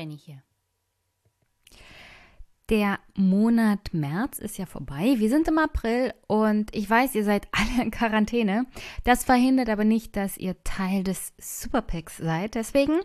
[0.00, 0.42] Jenny hier.
[2.70, 5.16] Der Monat März ist ja vorbei.
[5.18, 8.64] Wir sind im April und ich weiß, ihr seid alle in Quarantäne.
[9.04, 12.54] Das verhindert aber nicht, dass ihr Teil des Superpacks seid.
[12.54, 13.00] Deswegen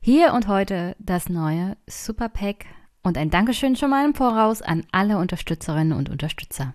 [0.00, 2.64] hier und heute das neue Superpack
[3.02, 6.74] und ein Dankeschön schon mal im Voraus an alle Unterstützerinnen und Unterstützer.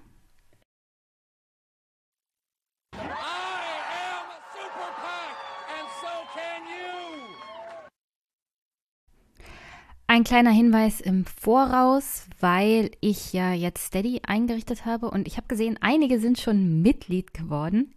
[10.10, 15.48] Ein kleiner Hinweis im Voraus, weil ich ja jetzt Steady eingerichtet habe und ich habe
[15.50, 17.94] gesehen, einige sind schon Mitglied geworden.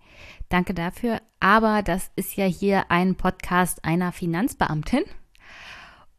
[0.48, 1.20] Danke dafür.
[1.38, 5.04] Aber das ist ja hier ein Podcast einer Finanzbeamtin.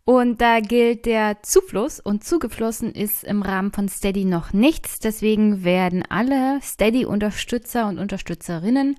[0.05, 4.99] Und da gilt der Zufluss und zugeflossen ist im Rahmen von Steady noch nichts.
[4.99, 8.95] Deswegen werden alle Steady-Unterstützer und Unterstützerinnen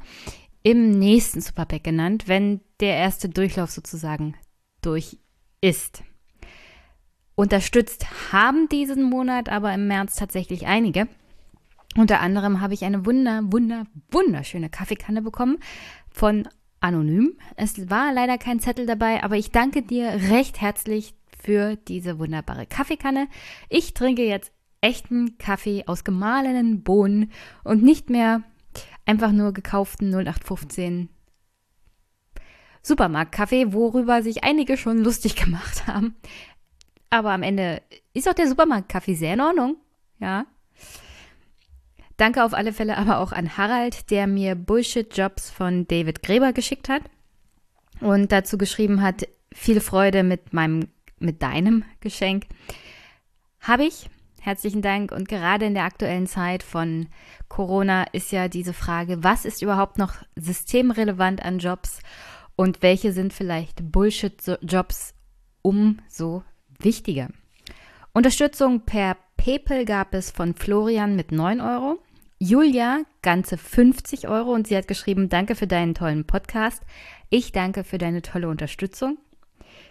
[0.62, 4.34] im nächsten Superpack genannt, wenn der erste Durchlauf sozusagen
[4.83, 5.17] durch
[5.62, 6.02] ist.
[7.34, 11.08] Unterstützt haben diesen Monat aber im März tatsächlich einige.
[11.97, 15.58] Unter anderem habe ich eine wunder, wunder, wunderschöne Kaffeekanne bekommen
[16.11, 16.48] von
[16.80, 17.39] Anonym.
[17.56, 22.66] Es war leider kein Zettel dabei, aber ich danke dir recht herzlich für diese wunderbare
[22.66, 23.28] Kaffeekanne.
[23.69, 27.30] Ich trinke jetzt echten Kaffee aus gemahlenen Bohnen
[27.64, 28.42] und nicht mehr
[29.06, 31.08] einfach nur gekauften 0815
[32.83, 36.17] Supermarktkaffee, worüber sich einige schon lustig gemacht haben.
[37.12, 37.82] Aber am Ende
[38.14, 39.77] ist auch der Supermarktkaffee sehr in Ordnung.
[40.18, 40.46] Ja.
[42.16, 46.88] Danke auf alle Fälle aber auch an Harald, der mir Bullshit-Jobs von David Gräber geschickt
[46.88, 47.02] hat
[48.00, 52.46] und dazu geschrieben hat, viel Freude mit meinem, mit deinem Geschenk.
[53.60, 54.08] Habe ich.
[54.40, 55.12] Herzlichen Dank.
[55.12, 57.08] Und gerade in der aktuellen Zeit von
[57.51, 62.01] Corona ist ja diese Frage, was ist überhaupt noch systemrelevant an Jobs
[62.56, 65.12] und welche sind vielleicht Bullshit-Jobs
[65.61, 66.42] umso
[66.85, 67.29] wichtiger.
[68.13, 71.98] Unterstützung per PayPal gab es von Florian mit 9 Euro.
[72.39, 76.83] Julia ganze 50 Euro und sie hat geschrieben, danke für deinen tollen Podcast.
[77.31, 79.19] Ich danke für deine tolle Unterstützung.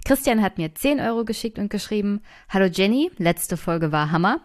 [0.05, 4.41] Christian hat mir 10 Euro geschickt und geschrieben, hallo Jenny, letzte Folge war Hammer.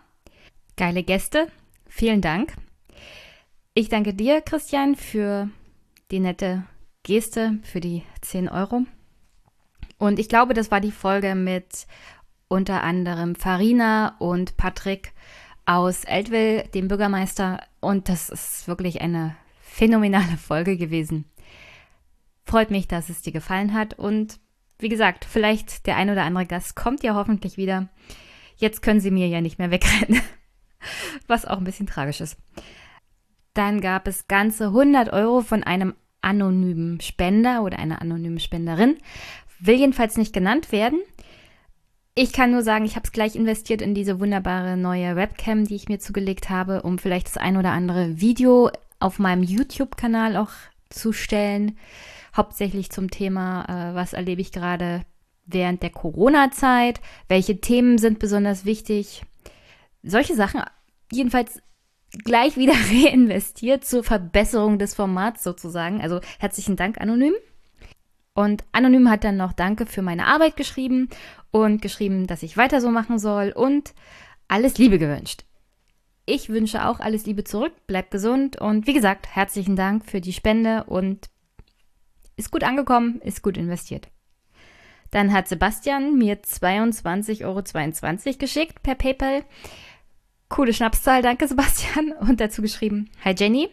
[0.77, 1.49] Geile Gäste,
[1.89, 2.55] vielen Dank.
[3.75, 5.51] Ich danke dir, Christian, für
[6.11, 6.65] die nette
[7.03, 8.85] Geste, für die 10 Euro.
[9.99, 11.87] Und ich glaube, das war die Folge mit
[12.49, 15.13] unter anderem Farina und Patrick
[15.65, 17.61] aus Eltville, dem Bürgermeister.
[17.81, 21.25] Und das ist wirklich eine phänomenale Folge gewesen.
[22.45, 23.99] Freut mich, dass es dir gefallen hat.
[23.99, 24.39] Und
[24.79, 27.89] wie gesagt, vielleicht der ein oder andere Gast kommt ja hoffentlich wieder.
[28.57, 30.23] Jetzt können sie mir ja nicht mehr wegrennen.
[31.27, 32.39] Was auch ein bisschen tragisch ist.
[33.55, 38.99] Dann gab es ganze 100 Euro von einem anonymen Spender oder einer anonymen Spenderin.
[39.59, 41.01] Will jedenfalls nicht genannt werden.
[42.19, 45.75] Ich kann nur sagen, ich habe es gleich investiert in diese wunderbare neue Webcam, die
[45.75, 50.49] ich mir zugelegt habe, um vielleicht das ein oder andere Video auf meinem YouTube-Kanal auch
[50.89, 51.77] zu stellen.
[52.35, 55.03] Hauptsächlich zum Thema, äh, was erlebe ich gerade
[55.45, 59.23] während der Corona-Zeit, welche Themen sind besonders wichtig.
[60.03, 60.63] Solche Sachen
[61.13, 61.61] jedenfalls
[62.25, 66.01] gleich wieder reinvestiert zur Verbesserung des Formats sozusagen.
[66.01, 67.35] Also herzlichen Dank, Anonym.
[68.37, 71.09] Und Anonym hat dann noch Danke für meine Arbeit geschrieben
[71.53, 73.95] und geschrieben, dass ich weiter so machen soll und
[74.47, 75.45] alles Liebe gewünscht.
[76.27, 80.35] Ich wünsche auch alles Liebe zurück, bleibt gesund und wie gesagt, herzlichen Dank für die
[80.35, 81.31] Spende und
[82.37, 84.09] ist gut angekommen, ist gut investiert.
[85.13, 89.45] Dann hat Sebastian mir 22,22 Euro geschickt per PayPal.
[90.51, 92.13] Coole Schnapszahl, danke Sebastian.
[92.13, 93.71] Und dazu geschrieben, Hi Jenny,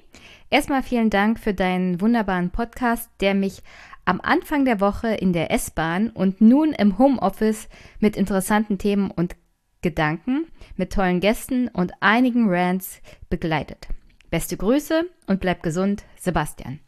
[0.50, 3.62] erstmal vielen Dank für deinen wunderbaren Podcast, der mich
[4.06, 7.69] am Anfang der Woche in der S-Bahn und nun im Homeoffice
[8.00, 9.36] mit interessanten Themen und
[9.81, 10.48] Gedanken,
[10.78, 13.88] mit tollen Gästen und einigen Rants begleitet.
[14.30, 16.80] Beste Grüße und bleib gesund, Sebastian.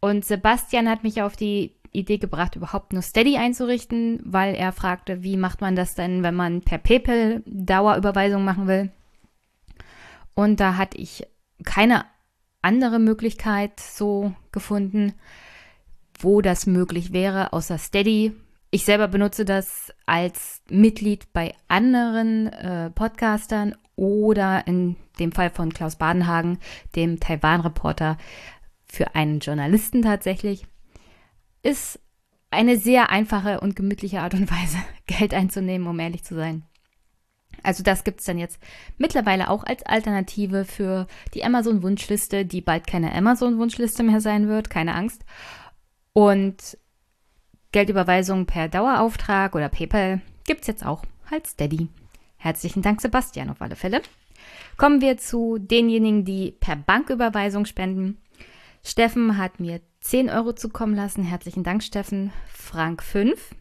[0.00, 5.22] Und Sebastian hat mich auf die Idee gebracht, überhaupt nur Steady einzurichten, weil er fragte,
[5.22, 8.90] wie macht man das denn, wenn man per PayPal Dauerüberweisung machen will.
[10.34, 11.26] Und da hatte ich
[11.64, 12.04] keine
[12.62, 15.14] andere Möglichkeit so gefunden
[16.18, 18.32] wo das möglich wäre, außer Steady.
[18.70, 25.72] Ich selber benutze das als Mitglied bei anderen äh, Podcastern oder in dem Fall von
[25.72, 26.58] Klaus Badenhagen,
[26.94, 28.18] dem Taiwan-Reporter,
[28.90, 30.66] für einen Journalisten tatsächlich.
[31.62, 32.00] Ist
[32.50, 36.64] eine sehr einfache und gemütliche Art und Weise, Geld einzunehmen, um ehrlich zu sein.
[37.62, 38.58] Also das gibt es dann jetzt
[38.98, 44.94] mittlerweile auch als Alternative für die Amazon-Wunschliste, die bald keine Amazon-Wunschliste mehr sein wird, keine
[44.94, 45.24] Angst.
[46.18, 46.76] Und
[47.70, 51.90] Geldüberweisung per Dauerauftrag oder PayPal gibt es jetzt auch als Steady.
[52.38, 54.02] Herzlichen Dank, Sebastian, auf alle Fälle.
[54.76, 58.18] Kommen wir zu denjenigen, die per Banküberweisung spenden.
[58.82, 61.22] Steffen hat mir 10 Euro zukommen lassen.
[61.22, 62.32] Herzlichen Dank, Steffen.
[62.52, 63.54] Frank 5.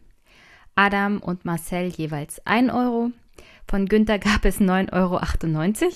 [0.73, 3.11] Adam und Marcel jeweils 1 Euro.
[3.67, 5.91] Von Günther gab es 9,98 Euro.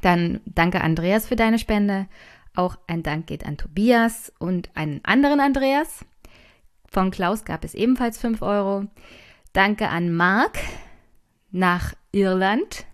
[0.00, 2.06] Dann danke Andreas für deine Spende.
[2.54, 6.04] Auch ein Dank geht an Tobias und einen anderen Andreas.
[6.86, 8.84] Von Klaus gab es ebenfalls 5 Euro.
[9.52, 10.58] Danke an Marc
[11.50, 12.84] nach Irland.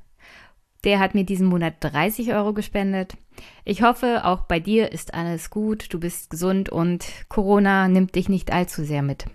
[0.85, 3.17] Der hat mir diesen Monat 30 Euro gespendet.
[3.65, 8.29] Ich hoffe, auch bei dir ist alles gut, du bist gesund und Corona nimmt dich
[8.29, 9.27] nicht allzu sehr mit.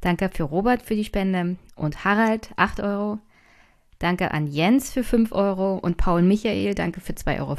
[0.00, 3.18] Danke für Robert für die Spende und Harald 8 Euro.
[3.98, 7.56] Danke an Jens für 5 Euro und Paul Michael, danke für 2,50 Euro.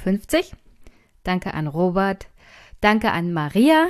[1.25, 2.27] Danke an Robert.
[2.79, 3.87] Danke an Maria.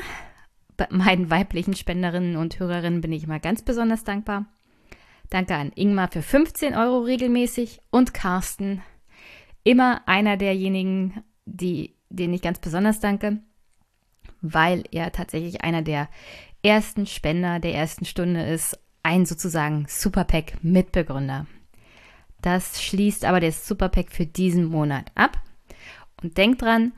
[0.78, 4.46] Bei meinen weiblichen Spenderinnen und Hörerinnen bin ich immer ganz besonders dankbar.
[5.30, 8.82] Danke an Ingmar für 15 Euro regelmäßig und Carsten
[9.64, 13.40] immer einer derjenigen, die, denen ich ganz besonders danke,
[14.42, 16.08] weil er tatsächlich einer der
[16.64, 21.48] ersten Spender der ersten Stunde ist, ein sozusagen Superpack-Mitbegründer.
[22.42, 25.42] Das schließt aber das Superpack für diesen Monat ab.
[26.22, 26.94] Und denkt dran,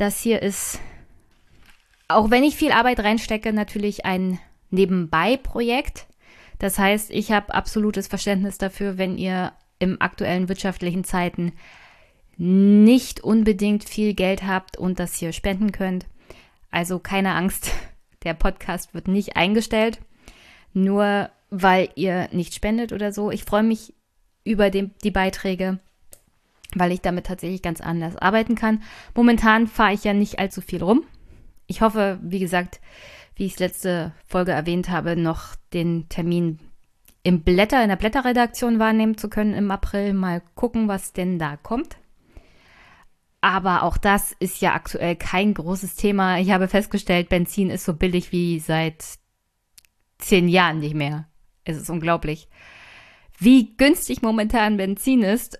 [0.00, 0.80] das hier ist,
[2.08, 4.38] auch wenn ich viel Arbeit reinstecke, natürlich ein
[4.70, 6.06] Nebenbei-Projekt.
[6.58, 11.52] Das heißt, ich habe absolutes Verständnis dafür, wenn ihr im aktuellen wirtschaftlichen Zeiten
[12.36, 16.06] nicht unbedingt viel Geld habt und das hier spenden könnt.
[16.70, 17.70] Also keine Angst,
[18.24, 20.00] der Podcast wird nicht eingestellt,
[20.72, 23.30] nur weil ihr nicht spendet oder so.
[23.30, 23.94] Ich freue mich
[24.44, 25.78] über den, die Beiträge,
[26.74, 28.82] weil ich damit tatsächlich ganz anders arbeiten kann.
[29.14, 31.04] Momentan fahre ich ja nicht allzu viel rum.
[31.66, 32.80] Ich hoffe, wie gesagt,
[33.36, 36.58] wie ich es letzte Folge erwähnt habe, noch den Termin
[37.22, 40.14] im Blätter, in der Blätterredaktion wahrnehmen zu können im April.
[40.14, 41.96] Mal gucken, was denn da kommt.
[43.40, 46.38] Aber auch das ist ja aktuell kein großes Thema.
[46.38, 49.04] Ich habe festgestellt, Benzin ist so billig wie seit
[50.18, 51.26] zehn Jahren nicht mehr.
[51.64, 52.48] Es ist unglaublich,
[53.38, 55.58] wie günstig momentan Benzin ist.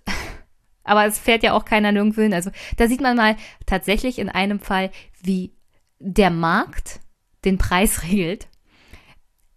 [0.85, 2.35] Aber es fährt ja auch keiner nirgendwo hin.
[2.35, 3.37] Also da sieht man mal
[3.67, 4.91] tatsächlich in einem Fall,
[5.23, 5.53] wie
[5.99, 7.01] der Markt
[7.45, 8.49] den Preis regelt.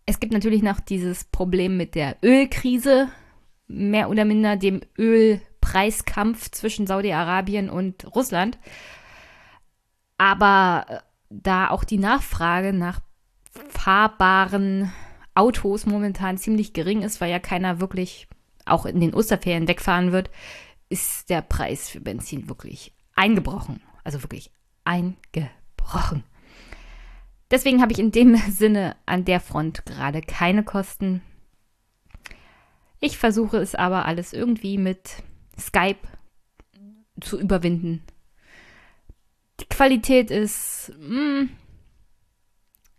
[0.05, 3.09] Es gibt natürlich noch dieses Problem mit der Ölkrise,
[3.67, 8.57] mehr oder minder dem Öl Preiskampf zwischen Saudi-Arabien und Russland.
[10.17, 10.97] Aber äh,
[11.29, 12.99] da auch die Nachfrage nach
[13.69, 14.91] fahrbaren
[15.35, 18.27] Autos momentan ziemlich gering ist, weil ja keiner wirklich
[18.65, 20.29] auch in den Osterferien wegfahren wird,
[20.93, 23.81] ist der Preis für Benzin wirklich eingebrochen.
[24.03, 24.51] Also wirklich
[24.83, 26.23] eingebrochen.
[27.49, 31.23] Deswegen habe ich in dem Sinne an der Front gerade keine Kosten.
[32.99, 35.23] Ich versuche es aber alles irgendwie mit
[35.59, 36.07] Skype
[37.19, 38.03] zu überwinden.
[39.61, 41.49] Die Qualität ist, mh, hm,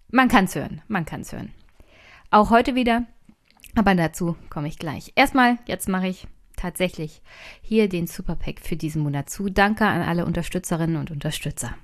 [0.08, 1.52] man kann es hören, man kann es hören.
[2.32, 3.06] Auch heute wieder,
[3.76, 5.12] aber dazu komme ich gleich.
[5.14, 6.26] Erstmal, jetzt mache ich
[6.64, 7.20] tatsächlich
[7.60, 9.50] hier den Superpack für diesen Monat zu.
[9.50, 11.74] Danke an alle Unterstützerinnen und Unterstützer.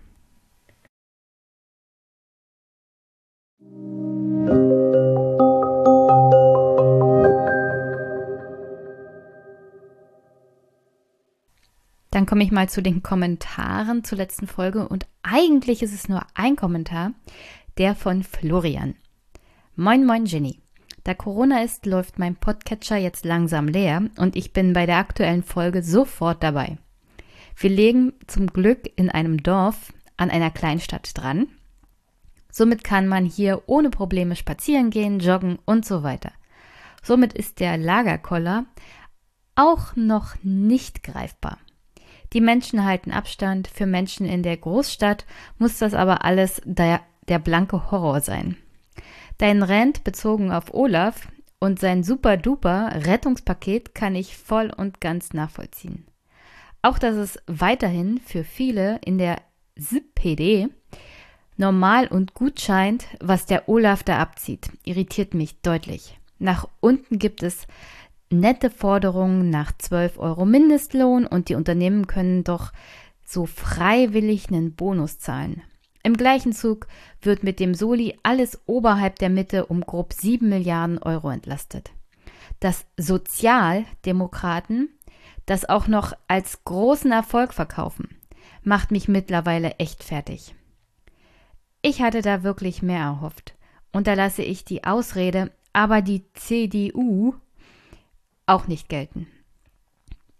[12.11, 16.23] Dann komme ich mal zu den Kommentaren zur letzten Folge und eigentlich ist es nur
[16.35, 17.13] ein Kommentar,
[17.77, 18.95] der von Florian.
[19.77, 20.59] Moin, moin, Jenny.
[21.05, 25.43] Da Corona ist, läuft mein Podcatcher jetzt langsam leer und ich bin bei der aktuellen
[25.43, 26.77] Folge sofort dabei.
[27.57, 31.49] Wir legen zum Glück in einem Dorf an einer Kleinstadt dran.
[32.51, 36.33] Somit kann man hier ohne Probleme spazieren gehen, joggen und so weiter.
[37.03, 38.67] Somit ist der Lagerkoller
[39.55, 41.59] auch noch nicht greifbar.
[42.33, 43.69] Die Menschen halten Abstand.
[43.69, 45.25] Für Menschen in der Großstadt
[45.59, 48.57] muss das aber alles der, der blanke Horror sein.
[49.41, 51.27] Dein Rent bezogen auf Olaf
[51.61, 56.05] und sein super-duper Rettungspaket kann ich voll und ganz nachvollziehen.
[56.83, 59.41] Auch dass es weiterhin für viele in der
[59.77, 60.69] SIP-PD
[61.57, 66.21] normal und gut scheint, was der Olaf da abzieht, irritiert mich deutlich.
[66.39, 67.67] Nach unten gibt es
[68.29, 72.73] nette Forderungen nach 12 Euro Mindestlohn und die Unternehmen können doch
[73.25, 75.63] so freiwillig einen Bonus zahlen.
[76.03, 76.87] Im gleichen Zug
[77.21, 81.91] wird mit dem Soli alles oberhalb der Mitte um grob 7 Milliarden Euro entlastet.
[82.59, 84.89] Das Sozialdemokraten
[85.51, 88.09] das auch noch als großen Erfolg verkaufen,
[88.63, 90.55] macht mich mittlerweile echt fertig.
[91.83, 93.57] Ich hatte da wirklich mehr erhofft.
[93.91, 97.35] Und da lasse ich die Ausrede, aber die CDU
[98.47, 99.27] auch nicht gelten.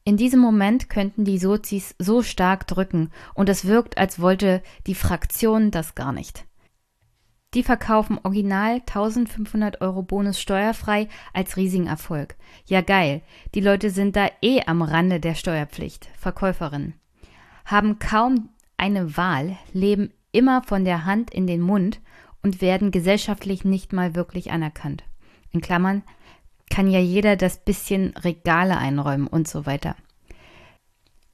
[0.05, 4.95] In diesem Moment könnten die Sozis so stark drücken und es wirkt, als wollte die
[4.95, 6.47] Fraktion das gar nicht.
[7.53, 12.37] Die verkaufen original 1500 Euro Bonus steuerfrei als riesigen Erfolg.
[12.67, 13.23] Ja geil,
[13.55, 16.95] die Leute sind da eh am Rande der Steuerpflicht, Verkäuferin.
[17.65, 22.01] Haben kaum eine Wahl, leben immer von der Hand in den Mund
[22.43, 25.05] und werden gesellschaftlich nicht mal wirklich anerkannt.
[25.51, 26.03] In Klammern
[26.71, 29.97] kann ja jeder das bisschen Regale einräumen und so weiter.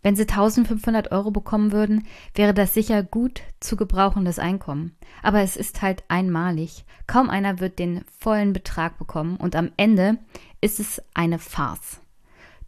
[0.03, 4.97] Wenn sie 1500 Euro bekommen würden, wäre das sicher gut zu gebrauchendes Einkommen.
[5.23, 6.85] Aber es ist halt einmalig.
[7.07, 10.19] Kaum einer wird den vollen Betrag bekommen und am Ende
[10.61, 12.01] ist es eine Farce.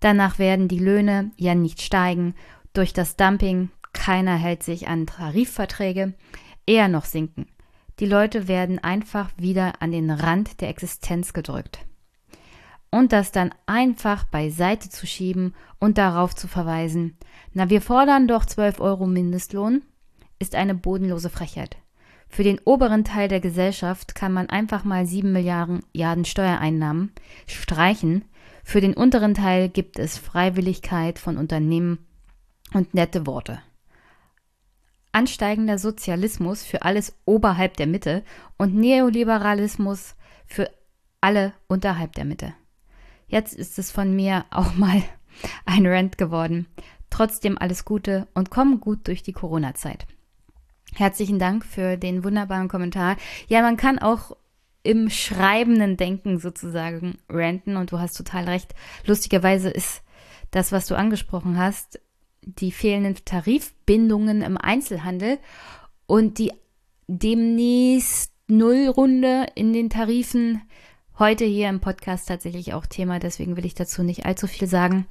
[0.00, 2.34] Danach werden die Löhne ja nicht steigen.
[2.72, 6.14] Durch das Dumping, keiner hält sich an Tarifverträge,
[6.66, 7.46] eher noch sinken.
[8.00, 11.87] Die Leute werden einfach wieder an den Rand der Existenz gedrückt
[12.90, 17.16] und das dann einfach beiseite zu schieben und darauf zu verweisen,
[17.52, 19.82] na, wir fordern doch 12 Euro Mindestlohn,
[20.38, 21.76] ist eine bodenlose Frechheit.
[22.28, 27.12] Für den oberen Teil der Gesellschaft kann man einfach mal 7 Milliarden Steuereinnahmen
[27.46, 28.24] streichen.
[28.62, 32.06] Für den unteren Teil gibt es Freiwilligkeit von Unternehmen
[32.74, 33.62] und nette Worte.
[35.10, 38.22] Ansteigender Sozialismus für alles oberhalb der Mitte
[38.58, 40.14] und Neoliberalismus
[40.46, 40.70] für
[41.20, 42.54] alle unterhalb der Mitte.
[43.28, 45.02] Jetzt ist es von mir auch mal
[45.64, 46.66] ein Rant geworden.
[47.10, 50.06] Trotzdem alles Gute und komm gut durch die Corona-Zeit.
[50.94, 53.16] Herzlichen Dank für den wunderbaren Kommentar.
[53.46, 54.36] Ja, man kann auch
[54.82, 58.74] im schreibenden Denken sozusagen ranten und du hast total recht.
[59.04, 60.02] Lustigerweise ist
[60.50, 62.00] das, was du angesprochen hast,
[62.42, 65.38] die fehlenden Tarifbindungen im Einzelhandel
[66.06, 66.52] und die
[67.06, 70.62] demnächst Nullrunde in den Tarifen
[71.18, 75.06] heute hier im Podcast tatsächlich auch Thema, deswegen will ich dazu nicht allzu viel sagen.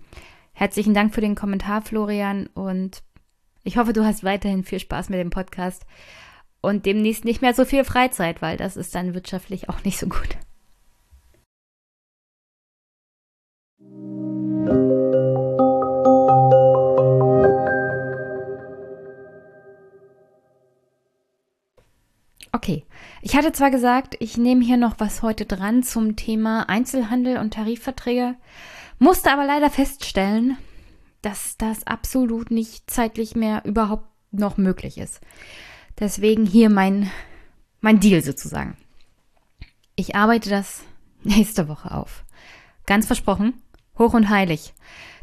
[0.54, 3.04] Herzlichen Dank für den Kommentar, Florian, und
[3.64, 5.86] ich hoffe, du hast weiterhin viel Spaß mit dem Podcast
[6.62, 10.08] und demnächst nicht mehr so viel Freizeit, weil das ist dann wirtschaftlich auch nicht so
[10.08, 10.38] gut.
[22.58, 22.86] Okay,
[23.22, 27.54] ich hatte zwar gesagt, ich nehme hier noch was heute dran zum Thema Einzelhandel und
[27.54, 28.34] Tarifverträge,
[28.98, 30.58] musste aber leider feststellen,
[31.22, 35.22] dass das absolut nicht zeitlich mehr überhaupt noch möglich ist.
[36.00, 37.12] Deswegen hier mein,
[37.80, 38.76] mein Deal sozusagen.
[39.96, 40.82] Ich arbeite das
[41.22, 42.26] nächste Woche auf.
[42.88, 43.62] Ganz versprochen,
[44.00, 44.74] hoch und heilig.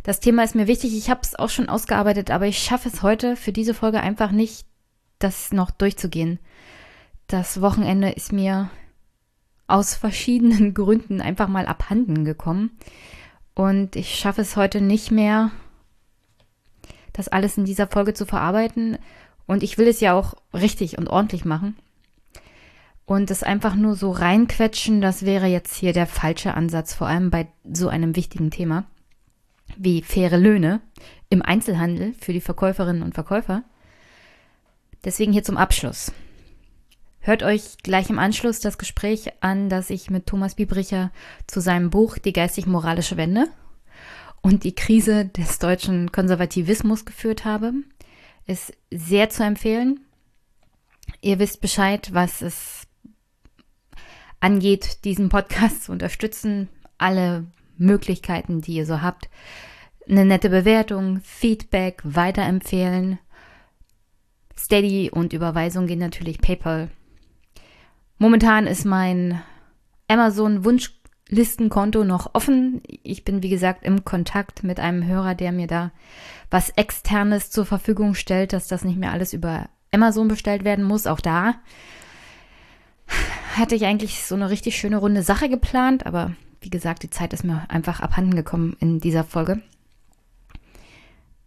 [0.05, 0.97] Das Thema ist mir wichtig.
[0.97, 4.31] Ich habe es auch schon ausgearbeitet, aber ich schaffe es heute für diese Folge einfach
[4.31, 4.69] nicht,
[5.19, 6.39] das noch durchzugehen
[7.35, 8.71] das Wochenende ist mir
[9.67, 12.79] aus verschiedenen Gründen einfach mal abhanden gekommen.
[13.55, 15.51] Und ich schaffe es heute nicht mehr,
[17.13, 18.99] das alles in dieser Folge zu verarbeiten.
[19.47, 21.77] Und ich will es ja auch richtig und ordentlich machen.
[23.05, 27.31] Und das einfach nur so reinquetschen, das wäre jetzt hier der falsche Ansatz, vor allem
[27.31, 28.85] bei so einem wichtigen Thema
[29.77, 30.81] wie faire Löhne
[31.31, 33.65] im Einzelhandel für die Verkäuferinnen und Verkäufer.
[35.05, 36.13] Deswegen hier zum Abschluss.
[37.27, 41.11] Hört euch gleich im Anschluss das Gespräch an, das ich mit Thomas Biebricher
[41.47, 43.47] zu seinem Buch Die geistig-moralische Wende
[44.43, 47.73] und die Krise des deutschen Konservativismus geführt habe.
[48.47, 50.01] Ist sehr zu empfehlen.
[51.23, 52.87] Ihr wisst Bescheid, was es
[54.41, 56.69] angeht, diesen Podcast zu unterstützen.
[56.99, 57.47] Alle
[57.79, 59.31] Möglichkeiten, die ihr so habt.
[60.07, 63.19] Eine nette Bewertung, Feedback, weiterempfehlen.
[64.59, 66.91] Steady und Überweisung gehen natürlich PayPal
[68.25, 69.43] Momentan ist mein
[70.09, 72.81] Amazon-Wunschlistenkonto noch offen.
[73.03, 75.93] Ich bin, wie gesagt, im Kontakt mit einem Hörer, der mir da
[76.49, 81.07] was Externes zur Verfügung stellt, dass das nicht mehr alles über Amazon bestellt werden muss.
[81.07, 81.57] Auch da
[83.57, 87.35] hatte ich eigentlich so eine richtig schöne runde Sache geplant, aber wie gesagt, die Zeit
[87.35, 89.61] ist mir einfach abhanden gekommen in dieser Folge.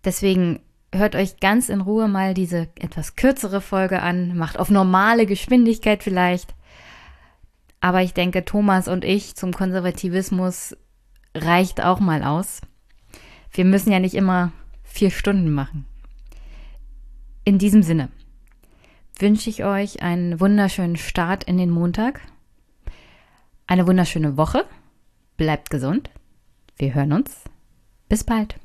[0.06, 0.60] Deswegen
[0.94, 6.04] hört euch ganz in Ruhe mal diese etwas kürzere Folge an, macht auf normale Geschwindigkeit
[6.04, 6.54] vielleicht.
[7.80, 10.76] Aber ich denke, Thomas und ich zum Konservativismus
[11.36, 12.62] reicht auch mal aus.
[13.52, 14.52] Wir müssen ja nicht immer
[14.84, 15.86] vier Stunden machen.
[17.44, 18.10] In diesem Sinne
[19.20, 22.22] wünsche ich euch einen wunderschönen Start in den Montag,
[23.68, 24.66] eine wunderschöne Woche,
[25.38, 26.10] bleibt gesund,
[26.78, 27.44] wir hören uns,
[28.10, 28.60] bis bald.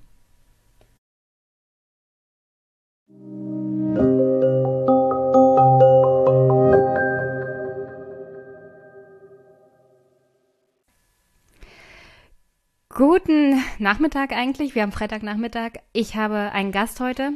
[12.94, 14.74] Guten Nachmittag eigentlich.
[14.74, 15.78] Wir haben Freitagnachmittag.
[15.94, 17.30] Ich habe einen Gast heute.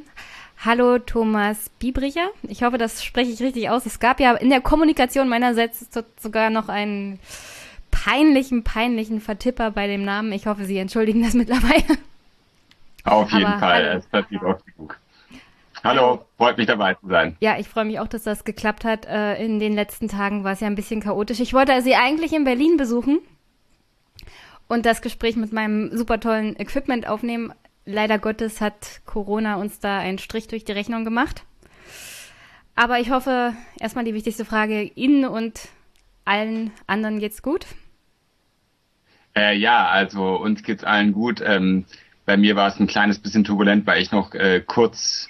[0.63, 2.29] Hallo Thomas Biebricher.
[2.43, 3.87] Ich hoffe, das spreche ich richtig aus.
[3.87, 5.89] Es gab ja in der Kommunikation meinerseits
[6.21, 7.21] sogar noch einen
[7.91, 10.31] peinlichen, peinlichen Vertipper bei dem Namen.
[10.33, 11.99] Ich hoffe, Sie entschuldigen das mittlerweile.
[13.05, 13.87] Auf jeden Aber Fall.
[13.87, 13.99] Hallo.
[13.99, 14.99] Es passiert oft genug.
[15.83, 17.35] Hallo, freut mich dabei zu sein.
[17.41, 19.07] Ja, ich freue mich auch, dass das geklappt hat.
[19.07, 21.41] Äh, in den letzten Tagen war es ja ein bisschen chaotisch.
[21.41, 23.21] Ich wollte Sie eigentlich in Berlin besuchen
[24.69, 27.53] und das Gespräch mit meinem super tollen Equipment aufnehmen.
[27.85, 31.45] Leider Gottes hat Corona uns da einen Strich durch die Rechnung gemacht.
[32.75, 35.69] Aber ich hoffe, erstmal die wichtigste Frage, Ihnen und
[36.25, 37.67] allen anderen geht's gut?
[39.37, 41.41] Äh, ja, also uns geht's allen gut.
[41.45, 41.85] Ähm,
[42.27, 45.29] bei mir war es ein kleines bisschen turbulent, weil ich noch äh, kurz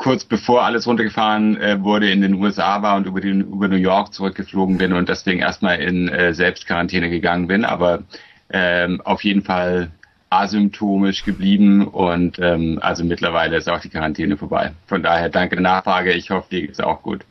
[0.00, 3.76] kurz bevor alles runtergefahren äh, wurde in den USA war und über, den, über New
[3.76, 7.66] York zurückgeflogen bin und deswegen erstmal in äh, Selbstquarantäne gegangen bin.
[7.66, 8.04] Aber
[8.52, 9.90] ähm, auf jeden Fall
[10.30, 14.72] asymptomisch geblieben und ähm, also mittlerweile ist auch die Quarantäne vorbei.
[14.86, 16.12] Von daher danke der Nachfrage.
[16.12, 17.24] Ich hoffe, dir geht's auch gut.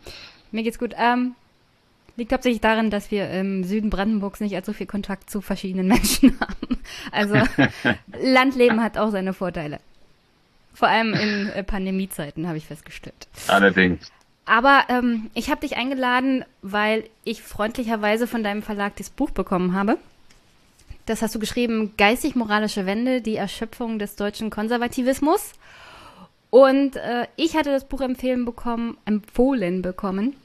[0.51, 0.93] Mir geht's gut.
[0.97, 1.35] Ähm,
[2.17, 6.37] liegt hauptsächlich daran, dass wir im Süden Brandenburgs nicht allzu viel Kontakt zu verschiedenen Menschen
[6.41, 6.79] haben.
[7.11, 7.35] Also
[8.21, 9.79] Landleben hat auch seine Vorteile.
[10.73, 13.27] Vor allem in äh, Pandemiezeiten habe ich festgestellt.
[13.47, 14.11] Allerdings.
[14.45, 19.73] Aber ähm, ich habe dich eingeladen, weil ich freundlicherweise von deinem Verlag das Buch bekommen
[19.73, 19.97] habe.
[21.09, 25.53] Das hast du geschrieben, Geistig-moralische Wende, die Erschöpfung des deutschen Konservativismus.
[26.51, 30.35] Und äh, ich hatte das Buch empfehlen bekommen, empfohlen bekommen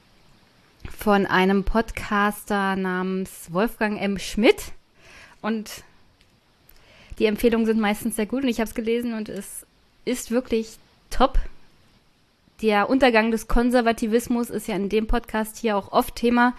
[0.89, 4.17] von einem Podcaster namens Wolfgang M.
[4.17, 4.71] Schmidt.
[5.39, 5.83] Und
[7.19, 9.67] die Empfehlungen sind meistens sehr gut und ich habe es gelesen und es
[10.03, 10.79] ist wirklich
[11.11, 11.37] top.
[12.63, 16.55] Der Untergang des Konservativismus ist ja in dem Podcast hier auch oft Thema,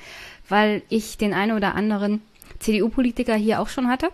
[0.49, 2.23] weil ich den einen oder anderen
[2.59, 4.09] CDU-Politiker hier auch schon hatte.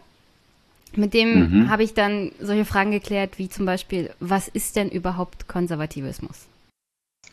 [0.94, 1.70] Mit dem mhm.
[1.70, 6.46] habe ich dann solche Fragen geklärt, wie zum Beispiel, was ist denn überhaupt Konservativismus?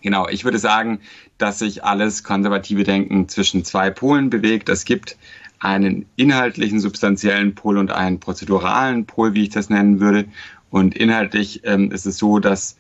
[0.02, 1.02] Genau, ich würde sagen,
[1.38, 4.70] dass sich alles konservative Denken zwischen zwei Polen bewegt.
[4.70, 5.18] Es gibt
[5.60, 10.26] einen inhaltlichen, substanziellen Pol und einen prozeduralen Pol, wie ich das nennen würde.
[10.70, 12.78] Und inhaltlich ähm, ist es so, dass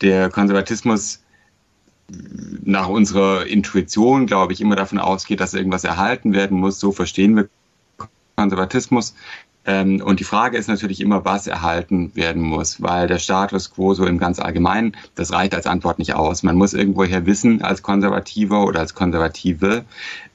[0.00, 1.22] der Konservatismus
[2.64, 6.80] nach unserer Intuition, glaube ich, immer davon ausgeht, dass irgendwas erhalten werden muss.
[6.80, 7.48] So verstehen wir
[8.36, 9.14] Konservatismus.
[9.64, 13.94] Ähm, und die Frage ist natürlich immer, was erhalten werden muss, weil der Status quo
[13.94, 16.42] so im ganz Allgemeinen, das reicht als Antwort nicht aus.
[16.42, 19.84] Man muss irgendwoher wissen als Konservativer oder als Konservative,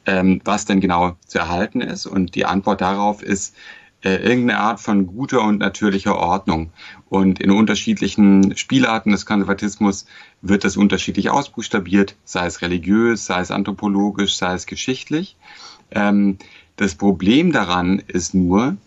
[0.06, 2.06] ähm, was denn genau zu erhalten ist.
[2.06, 3.56] Und die Antwort darauf ist
[4.04, 6.72] äh, irgendeine Art von guter und natürlicher Ordnung.
[7.08, 10.08] Und in unterschiedlichen Spielarten des Konservatismus
[10.42, 15.38] wird das unterschiedlich ausbuchstabiert, sei es religiös, sei es anthropologisch, sei es geschichtlich.
[15.92, 16.38] Ähm,
[16.82, 18.78] das Problem daran ist nur,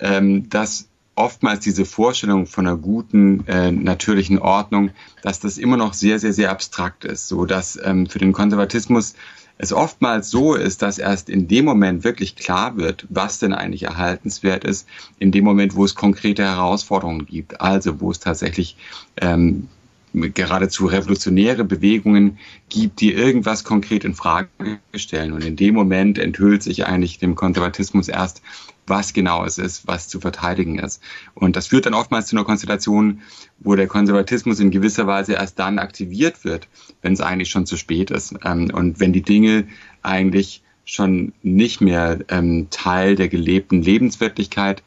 [0.00, 4.90] ähm, dass oftmals diese Vorstellung von einer guten äh, natürlichen Ordnung,
[5.22, 9.14] dass das immer noch sehr, sehr, sehr abstrakt ist, so dass ähm, für den Konservatismus
[9.56, 13.84] es oftmals so ist, dass erst in dem Moment wirklich klar wird, was denn eigentlich
[13.84, 14.88] erhaltenswert ist,
[15.20, 18.76] in dem Moment, wo es konkrete Herausforderungen gibt, also wo es tatsächlich
[19.20, 19.68] ähm,
[20.14, 24.48] geradezu revolutionäre Bewegungen gibt, die irgendwas konkret in Frage
[24.94, 25.32] stellen.
[25.32, 28.40] Und in dem Moment enthüllt sich eigentlich dem Konservatismus erst,
[28.86, 31.02] was genau es ist, was zu verteidigen ist.
[31.34, 33.22] Und das führt dann oftmals zu einer Konstellation,
[33.58, 36.68] wo der Konservatismus in gewisser Weise erst dann aktiviert wird,
[37.02, 38.34] wenn es eigentlich schon zu spät ist.
[38.44, 39.66] Ähm, und wenn die Dinge
[40.02, 44.82] eigentlich schon nicht mehr ähm, Teil der gelebten Lebenswirklichkeit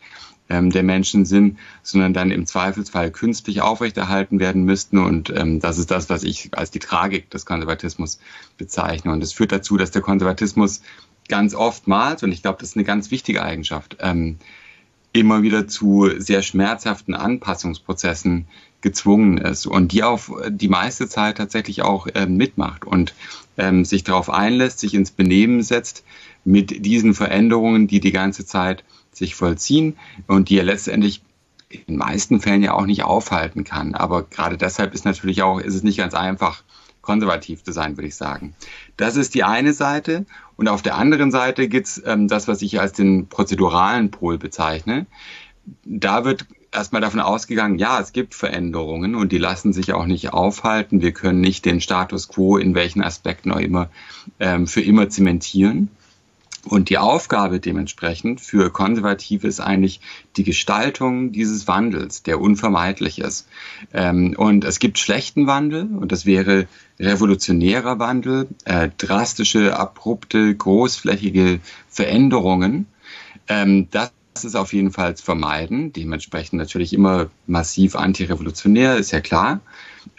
[0.49, 4.97] ähm, der Menschen sind, sondern dann im Zweifelsfall künstlich aufrechterhalten werden müssten.
[4.97, 8.19] Und ähm, das ist das, was ich als die Tragik des Konservatismus
[8.57, 9.11] bezeichne.
[9.11, 10.81] Und es führt dazu, dass der Konservatismus
[11.27, 14.37] ganz oftmals, und ich glaube, das ist eine ganz wichtige Eigenschaft, ähm,
[15.13, 18.47] immer wieder zu sehr schmerzhaften Anpassungsprozessen
[18.81, 23.15] gezwungen ist und die auf die meiste Zeit tatsächlich auch äh, mitmacht und
[23.57, 26.03] ähm, sich darauf einlässt, sich ins Benehmen setzt
[26.45, 28.83] mit diesen Veränderungen, die die ganze Zeit
[29.17, 31.21] sich vollziehen und die er letztendlich
[31.69, 33.93] in den meisten Fällen ja auch nicht aufhalten kann.
[33.93, 36.63] Aber gerade deshalb ist natürlich auch, ist es nicht ganz einfach,
[37.01, 38.53] konservativ zu sein, würde ich sagen.
[38.97, 40.25] Das ist die eine Seite.
[40.57, 45.05] Und auf der anderen Seite gibt's ähm, das, was ich als den prozeduralen Pol bezeichne.
[45.85, 50.33] Da wird erstmal davon ausgegangen, ja, es gibt Veränderungen und die lassen sich auch nicht
[50.33, 51.01] aufhalten.
[51.01, 53.89] Wir können nicht den Status quo in welchen Aspekten auch immer
[54.39, 55.89] ähm, für immer zementieren.
[56.67, 60.01] Und die Aufgabe dementsprechend für Konservative ist eigentlich
[60.35, 63.47] die Gestaltung dieses Wandels, der unvermeidlich ist.
[63.93, 66.67] Ähm, und es gibt schlechten Wandel und das wäre
[66.99, 72.87] revolutionärer Wandel, äh, drastische, abrupte, großflächige Veränderungen.
[73.47, 74.11] Ähm, das
[74.43, 75.93] ist auf jeden Fall zu vermeiden.
[75.93, 79.61] Dementsprechend natürlich immer massiv antirevolutionär, ist ja klar.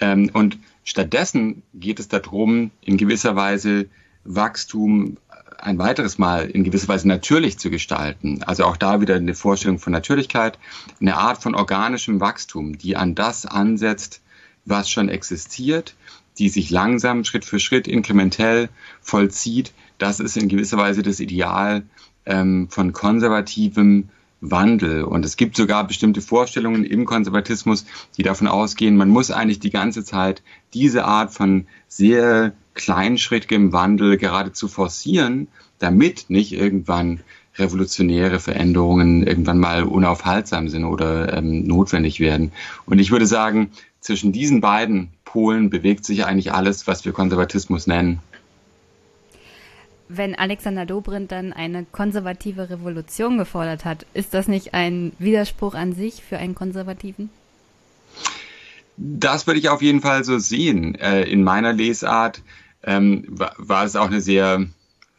[0.00, 3.86] Ähm, und stattdessen geht es darum, in gewisser Weise
[4.24, 5.16] Wachstum
[5.58, 8.42] ein weiteres Mal in gewisser Weise natürlich zu gestalten.
[8.44, 10.58] Also auch da wieder eine Vorstellung von Natürlichkeit,
[11.00, 14.22] eine Art von organischem Wachstum, die an das ansetzt,
[14.64, 15.96] was schon existiert,
[16.38, 18.68] die sich langsam Schritt für Schritt inkrementell
[19.00, 19.72] vollzieht.
[19.98, 21.82] Das ist in gewisser Weise das Ideal
[22.26, 25.02] ähm, von konservativem Wandel.
[25.02, 29.70] Und es gibt sogar bestimmte Vorstellungen im Konservatismus, die davon ausgehen, man muss eigentlich die
[29.70, 30.42] ganze Zeit
[30.74, 37.20] diese Art von sehr kleinschrittigem Wandel geradezu forcieren, damit nicht irgendwann
[37.56, 42.52] revolutionäre Veränderungen irgendwann mal unaufhaltsam sind oder ähm, notwendig werden.
[42.86, 47.86] Und ich würde sagen, zwischen diesen beiden Polen bewegt sich eigentlich alles, was wir Konservatismus
[47.86, 48.20] nennen
[50.08, 55.92] wenn Alexander Dobrindt dann eine konservative Revolution gefordert hat, ist das nicht ein Widerspruch an
[55.92, 57.30] sich für einen Konservativen?
[58.96, 60.94] Das würde ich auf jeden Fall so sehen.
[60.96, 62.42] Äh, in meiner Lesart
[62.82, 64.66] ähm, war es auch eine sehr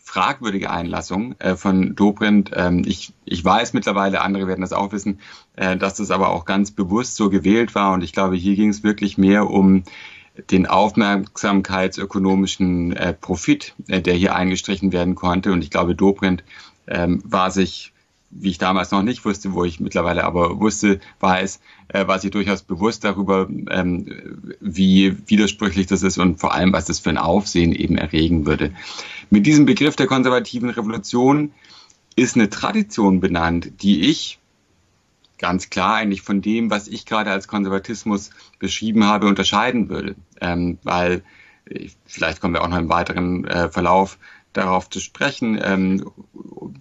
[0.09, 2.51] fragwürdige Einlassung äh, von Dobrindt.
[2.55, 5.19] Ähm, ich, ich weiß mittlerweile, andere werden das auch wissen,
[5.55, 7.93] äh, dass das aber auch ganz bewusst so gewählt war.
[7.93, 9.83] Und ich glaube, hier ging es wirklich mehr um
[10.51, 15.51] den aufmerksamkeitsökonomischen äh, Profit, äh, der hier eingestrichen werden konnte.
[15.51, 16.43] Und ich glaube, Dobrindt
[16.87, 17.93] ähm, war sich,
[18.31, 22.31] wie ich damals noch nicht wusste, wo ich mittlerweile aber wusste, weiß, äh, war sich
[22.31, 27.17] durchaus bewusst darüber, ähm, wie widersprüchlich das ist und vor allem, was das für ein
[27.17, 28.73] Aufsehen eben erregen würde.
[29.29, 31.53] Mit diesem Begriff der konservativen Revolution
[32.15, 34.39] ist eine Tradition benannt, die ich
[35.37, 40.15] ganz klar eigentlich von dem, was ich gerade als Konservatismus beschrieben habe, unterscheiden würde.
[40.41, 41.23] Ähm, weil
[42.05, 44.17] vielleicht kommen wir auch noch im weiteren äh, Verlauf
[44.53, 46.11] darauf zu sprechen, ähm,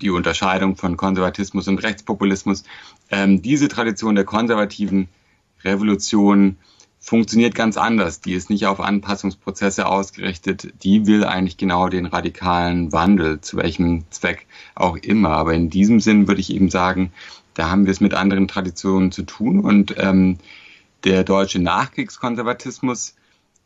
[0.00, 2.64] die Unterscheidung von Konservatismus und Rechtspopulismus.
[3.10, 5.08] Ähm, diese Tradition der konservativen
[5.64, 6.56] Revolution
[7.00, 8.20] funktioniert ganz anders.
[8.20, 10.72] Die ist nicht auf Anpassungsprozesse ausgerichtet.
[10.82, 15.30] Die will eigentlich genau den radikalen Wandel, zu welchem Zweck auch immer.
[15.30, 17.12] Aber in diesem Sinn würde ich eben sagen,
[17.54, 20.38] da haben wir es mit anderen Traditionen zu tun und ähm,
[21.04, 23.14] der deutsche Nachkriegskonservatismus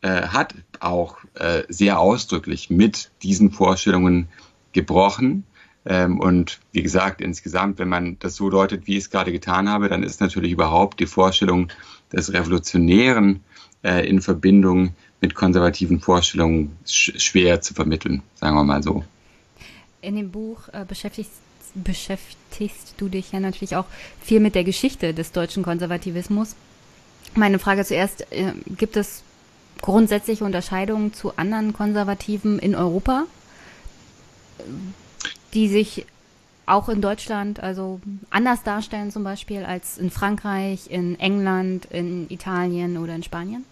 [0.02, 4.28] äh, hat auch äh, sehr ausdrücklich mit diesen Vorstellungen
[4.72, 5.44] gebrochen.
[5.84, 9.68] Ähm, und wie gesagt, insgesamt, wenn man das so deutet, wie ich es gerade getan
[9.68, 11.68] habe, dann ist natürlich überhaupt die Vorstellung
[12.12, 13.40] des Revolutionären
[13.82, 19.04] äh, in Verbindung mit konservativen Vorstellungen sch schwer zu vermitteln, sagen wir mal so.
[20.00, 21.32] In dem Buch äh, beschäftigst
[21.74, 23.86] beschäftigst du dich ja natürlich auch
[24.20, 26.54] viel mit der Geschichte des deutschen Konservativismus.
[27.34, 29.22] Meine Frage zuerst, äh, gibt es
[29.82, 33.24] grundsätzliche Unterscheidungen zu anderen Konservativen in Europa,
[35.52, 36.06] die sich
[36.64, 42.96] auch in Deutschland also anders darstellen zum Beispiel als in Frankreich, in England, in Italien
[42.96, 43.64] oder in Spanien?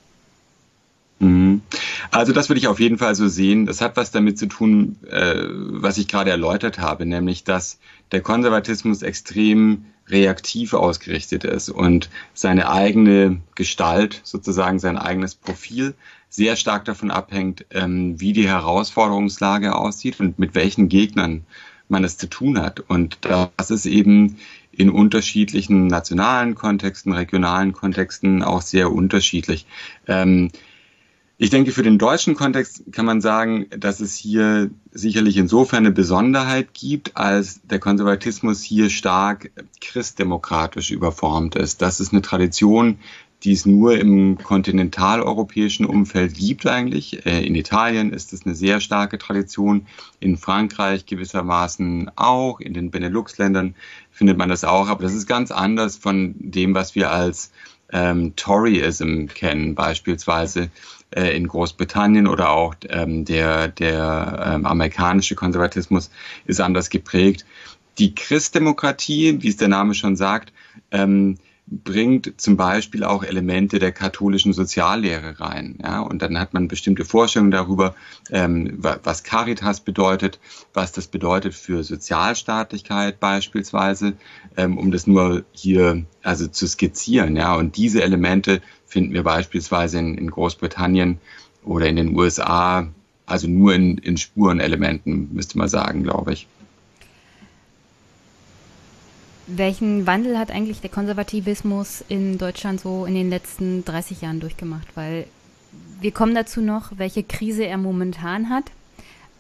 [1.21, 1.63] Mhm.
[2.11, 3.67] Also das würde ich auf jeden Fall so sehen.
[3.67, 7.79] Das hat was damit zu tun, äh, was ich gerade erläutert habe, nämlich dass
[8.11, 15.95] der Konservatismus extrem reaktiv ausgerichtet ist und seine eigene Gestalt, sozusagen sein eigenes Profil,
[16.29, 21.45] sehr stark davon abhängt, ähm, wie die Herausforderungslage aussieht und mit welchen Gegnern
[21.89, 22.81] man es zu tun hat.
[22.81, 24.39] Und das ist eben
[24.71, 29.67] in unterschiedlichen nationalen Kontexten, regionalen Kontexten auch sehr unterschiedlich.
[30.07, 30.51] Ähm,
[31.43, 35.91] ich denke, für den deutschen Kontext kann man sagen, dass es hier sicherlich insofern eine
[35.91, 39.51] Besonderheit gibt, als der Konservatismus hier stark
[39.81, 41.81] christdemokratisch überformt ist.
[41.81, 42.99] Das ist eine Tradition,
[43.43, 47.25] die es nur im kontinentaleuropäischen Umfeld gibt eigentlich.
[47.25, 49.87] Äh, in Italien ist es eine sehr starke Tradition,
[50.21, 53.77] in Frankreich gewissermaßen auch, in den Benelux-Ländern
[54.11, 57.51] findet man das auch, aber das ist ganz anders von dem, was wir als
[57.93, 60.71] ähm, Toryism kennen, beispielsweise
[61.11, 66.11] äh, in Großbritannien oder auch ähm, der, der ähm, amerikanische Konservatismus
[66.47, 67.45] ist anders geprägt.
[67.99, 70.53] Die Christdemokratie, wie es der Name schon sagt,
[70.91, 75.79] ähm, bringt zum Beispiel auch Elemente der katholischen Soziallehre rein.
[75.83, 76.01] Ja?
[76.01, 77.95] Und dann hat man bestimmte Vorstellungen darüber,
[78.31, 80.41] ähm, was Caritas bedeutet,
[80.75, 84.15] was das bedeutet für Sozialstaatlichkeit beispielsweise,
[84.57, 87.37] ähm, um das nur hier also zu skizzieren.
[87.37, 87.55] Ja?
[87.55, 91.19] Und diese Elemente finden wir beispielsweise in, in Großbritannien
[91.65, 92.89] oder in den USA,
[93.27, 96.49] also nur in, in Spurenelementen, müsste man sagen, glaube ich.
[99.57, 104.87] Welchen Wandel hat eigentlich der Konservativismus in Deutschland so in den letzten 30 Jahren durchgemacht?
[104.95, 105.27] Weil
[106.01, 108.65] wir kommen dazu noch, welche Krise er momentan hat.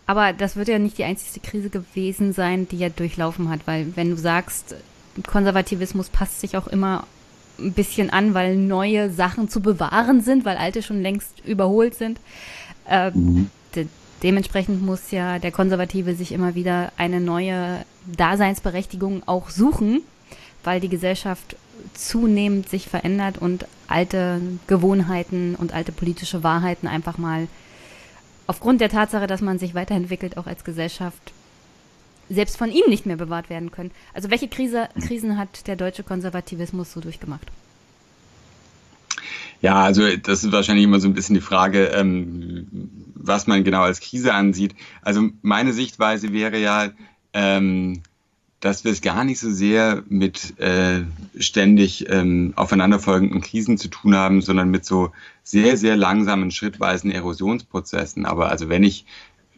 [0.07, 3.95] Aber das wird ja nicht die einzige Krise gewesen sein, die er durchlaufen hat, weil
[3.95, 4.75] wenn du sagst,
[5.27, 7.07] Konservativismus passt sich auch immer
[7.59, 12.19] ein bisschen an, weil neue Sachen zu bewahren sind, weil alte schon längst überholt sind.
[12.89, 13.51] Äh, mhm.
[14.23, 20.03] De dementsprechend muss ja der Konservative sich immer wieder eine neue Daseinsberechtigung auch suchen,
[20.65, 21.57] weil die Gesellschaft
[21.95, 27.49] zunehmend sich verändert und alte Gewohnheiten und alte politische Wahrheiten einfach mal
[28.47, 31.33] aufgrund der Tatsache, dass man sich weiterentwickelt, auch als Gesellschaft
[32.29, 33.91] selbst von ihm nicht mehr bewahrt werden können.
[34.15, 37.47] Also welche Krise, Krisen hat der deutsche Konservativismus so durchgemacht?
[39.61, 42.67] Ja, also das ist wahrscheinlich immer so ein bisschen die Frage, ähm,
[43.15, 44.75] was man genau als Krise ansieht.
[45.03, 46.91] Also meine Sichtweise wäre ja,
[47.33, 48.03] ähm,
[48.61, 51.03] dass wir es gar nicht so sehr mit äh,
[51.39, 58.27] ständig ähm, aufeinanderfolgenden Krisen zu tun haben, sondern mit so sehr, sehr langsamen, schrittweisen Erosionsprozessen.
[58.27, 59.07] Aber also wenn ich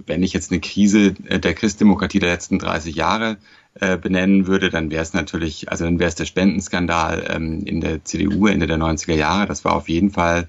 [0.06, 3.36] wenn ich jetzt eine Krise äh, der Christdemokratie der letzten 30 Jahre
[3.80, 7.80] äh, benennen würde, dann wäre es natürlich, also dann wäre es der Spendenskandal ähm, in
[7.80, 9.46] der CDU Ende der 90er Jahre.
[9.46, 10.48] Das war auf jeden Fall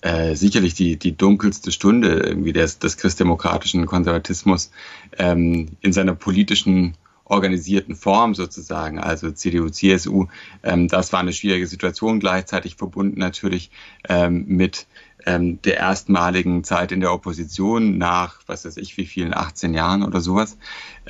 [0.00, 4.70] äh, sicherlich die, die dunkelste Stunde irgendwie des, des christdemokratischen Konservatismus
[5.18, 10.26] ähm, in seiner politischen organisierten Form sozusagen, also CDU, CSU.
[10.62, 13.70] Ähm, das war eine schwierige Situation, gleichzeitig verbunden natürlich
[14.08, 14.86] ähm, mit
[15.26, 20.04] ähm, der erstmaligen Zeit in der Opposition nach, was weiß ich, wie vielen, 18 Jahren
[20.04, 20.56] oder sowas.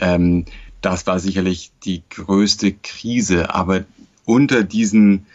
[0.00, 0.46] Ähm,
[0.80, 3.84] das war sicherlich die größte Krise, aber
[4.24, 5.26] unter diesen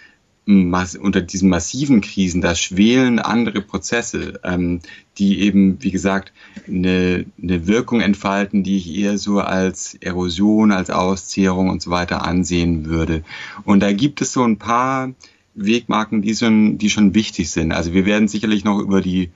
[0.47, 4.81] unter diesen massiven Krisen, da schwelen andere Prozesse, ähm,
[5.17, 6.33] die eben, wie gesagt,
[6.67, 12.25] eine, eine Wirkung entfalten, die ich eher so als Erosion, als Auszehrung und so weiter
[12.25, 13.23] ansehen würde.
[13.65, 15.13] Und da gibt es so ein paar
[15.53, 17.71] Wegmarken, die schon, die schon wichtig sind.
[17.71, 19.29] Also wir werden sicherlich noch über die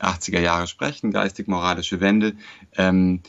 [0.00, 2.34] 80er Jahre sprechen, geistig-moralische Wende.
[2.76, 3.20] Ähm,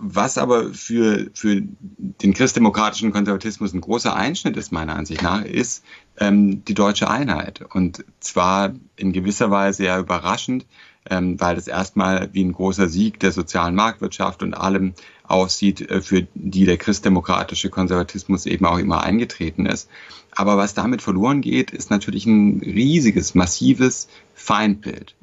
[0.00, 5.84] was aber für, für den christdemokratischen Konservatismus ein großer Einschnitt ist, meiner Ansicht nach, ist
[6.18, 7.62] ähm, die deutsche Einheit.
[7.72, 10.66] Und zwar in gewisser Weise ja überraschend,
[11.08, 16.00] ähm, weil das erstmal wie ein großer Sieg der sozialen Marktwirtschaft und allem aussieht, äh,
[16.00, 19.88] für die der christdemokratische Konservatismus eben auch immer eingetreten ist.
[20.32, 25.14] Aber was damit verloren geht, ist natürlich ein riesiges, massives Feindbild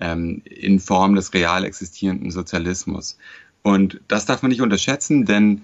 [0.00, 3.16] ähm, in Form des real existierenden Sozialismus.
[3.66, 5.62] Und das darf man nicht unterschätzen, denn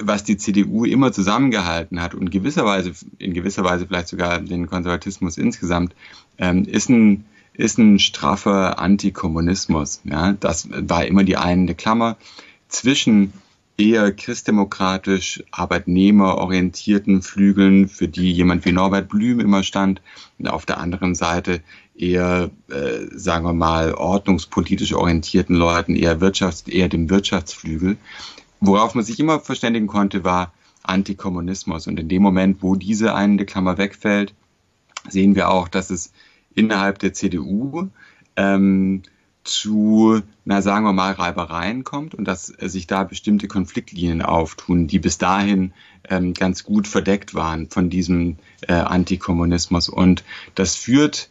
[0.00, 4.68] was die CDU immer zusammengehalten hat und gewisser Weise, in gewisser Weise vielleicht sogar den
[4.68, 5.96] Konservatismus insgesamt,
[6.38, 10.00] ähm, ist ein ist ein straffer Antikommunismus.
[10.04, 12.18] Ja, das war immer die eine Klammer
[12.68, 13.32] zwischen
[13.76, 20.02] eher christdemokratisch arbeitnehmerorientierten Flügeln, für die jemand wie Norbert Blüm immer stand,
[20.38, 21.62] und auf der anderen Seite
[21.98, 27.96] eher, äh, sagen wir mal, ordnungspolitisch orientierten Leuten, eher, Wirtschafts-, eher dem Wirtschaftsflügel.
[28.60, 31.86] Worauf man sich immer verständigen konnte, war Antikommunismus.
[31.86, 34.34] Und in dem Moment, wo diese eine Klammer wegfällt,
[35.08, 36.12] sehen wir auch, dass es
[36.54, 37.88] innerhalb der CDU
[38.36, 39.02] ähm,
[39.44, 44.98] zu, na sagen wir mal, Reibereien kommt und dass sich da bestimmte Konfliktlinien auftun, die
[44.98, 45.72] bis dahin
[46.08, 49.88] ähm, ganz gut verdeckt waren von diesem äh, Antikommunismus.
[49.88, 51.30] Und das führt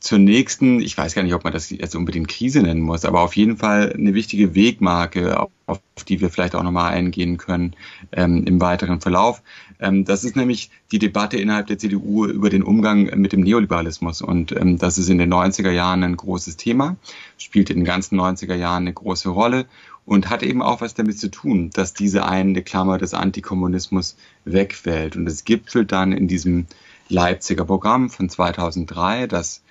[0.00, 3.20] zur nächsten, ich weiß gar nicht, ob man das jetzt unbedingt Krise nennen muss, aber
[3.22, 7.74] auf jeden Fall eine wichtige Wegmarke, auf, auf die wir vielleicht auch nochmal eingehen können
[8.12, 9.42] ähm, im weiteren Verlauf.
[9.80, 14.22] Ähm, das ist nämlich die Debatte innerhalb der CDU über den Umgang mit dem Neoliberalismus.
[14.22, 16.96] Und ähm, das ist in den 90er Jahren ein großes Thema,
[17.36, 19.66] spielt in den ganzen 90er Jahren eine große Rolle
[20.04, 25.16] und hat eben auch was damit zu tun, dass diese eine Klammer des Antikommunismus wegfällt.
[25.16, 26.66] Und es gipfelt dann in diesem
[27.08, 29.62] Leipziger Programm von 2003, das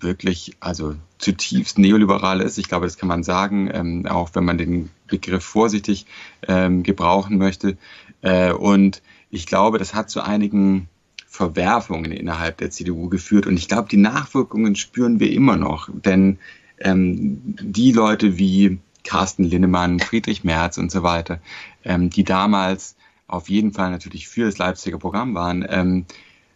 [0.00, 2.58] wirklich, also zutiefst neoliberal ist.
[2.58, 6.06] Ich glaube, das kann man sagen, ähm, auch wenn man den Begriff vorsichtig
[6.46, 7.76] ähm, gebrauchen möchte.
[8.22, 10.88] Äh, und ich glaube, das hat zu einigen
[11.26, 13.46] Verwerfungen innerhalb der CDU geführt.
[13.46, 15.88] Und ich glaube, die Nachwirkungen spüren wir immer noch.
[15.92, 16.38] Denn
[16.78, 21.40] ähm, die Leute wie Carsten Linnemann, Friedrich Merz und so weiter,
[21.84, 22.96] ähm, die damals
[23.26, 26.06] auf jeden Fall natürlich für das Leipziger Programm waren, ähm,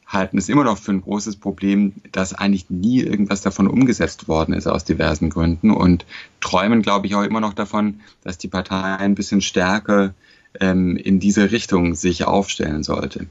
[0.07, 4.53] halten es immer noch für ein großes Problem, dass eigentlich nie irgendwas davon umgesetzt worden
[4.55, 6.05] ist aus diversen Gründen und
[6.41, 10.15] träumen, glaube ich, auch immer noch davon, dass die Partei ein bisschen stärker
[10.61, 13.27] ähm, in diese Richtung sich aufstellen sollte.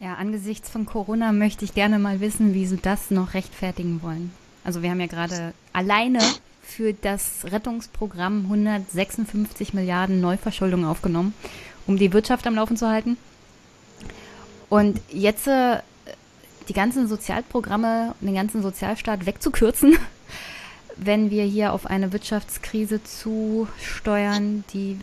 [0.00, 4.30] Ja, angesichts von Corona möchte ich gerne mal wissen, wie Sie das noch rechtfertigen wollen.
[4.62, 6.20] Also wir haben ja gerade alleine
[6.62, 11.34] für das Rettungsprogramm 156 Milliarden Neuverschuldung aufgenommen,
[11.86, 13.16] um die Wirtschaft am Laufen zu halten.
[14.68, 15.78] Und jetzt äh,
[16.68, 19.96] die ganzen Sozialprogramme, den ganzen Sozialstaat wegzukürzen,
[20.96, 24.98] wenn wir hier auf eine Wirtschaftskrise zusteuern, die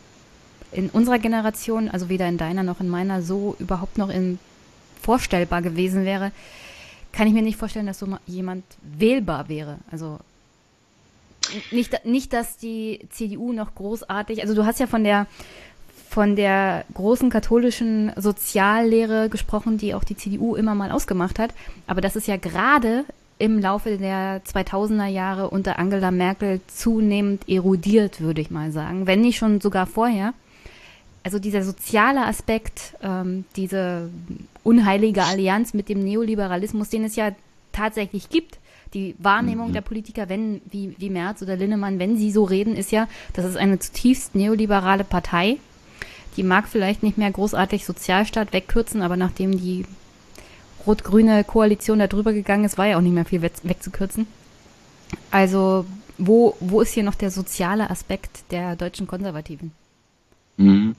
[0.71, 4.39] in unserer Generation, also weder in deiner noch in meiner, so überhaupt noch in,
[5.01, 6.32] vorstellbar gewesen wäre,
[7.12, 9.78] kann ich mir nicht vorstellen, dass so jemand wählbar wäre.
[9.89, 10.19] Also
[11.71, 15.28] nicht, nicht, dass die CDU noch großartig, also du hast ja von der
[16.15, 21.54] von der großen katholischen Soziallehre gesprochen, die auch die CDU immer mal ausgemacht hat.
[21.88, 23.04] Aber das ist ja gerade
[23.38, 29.19] im Laufe der 2000er Jahre unter Angela Merkel zunehmend erodiert, würde ich mal sagen, wenn
[29.19, 30.34] nicht schon sogar vorher.
[31.23, 34.10] Also dieser soziale Aspekt, ähm, diese
[34.63, 37.32] unheilige Allianz mit dem Neoliberalismus, den es ja
[37.73, 38.58] tatsächlich gibt,
[38.93, 39.73] die Wahrnehmung mhm.
[39.73, 43.43] der Politiker, wenn, wie, wie Merz oder Linnemann, wenn sie so reden, ist ja, das
[43.43, 45.58] ist eine zutiefst neoliberale Partei.
[46.38, 49.86] Die mag vielleicht nicht mehr großartig Sozialstaat wegkürzen, aber nachdem die
[50.86, 54.28] rot-grüne Koalition da drüber gegangen ist, war ja auch nicht mehr viel wegzukürzen.
[55.32, 55.86] Also,
[56.17, 59.71] wo, wo ist hier noch der soziale Aspekt der deutschen Konservativen?
[60.58, 60.95] Mhm.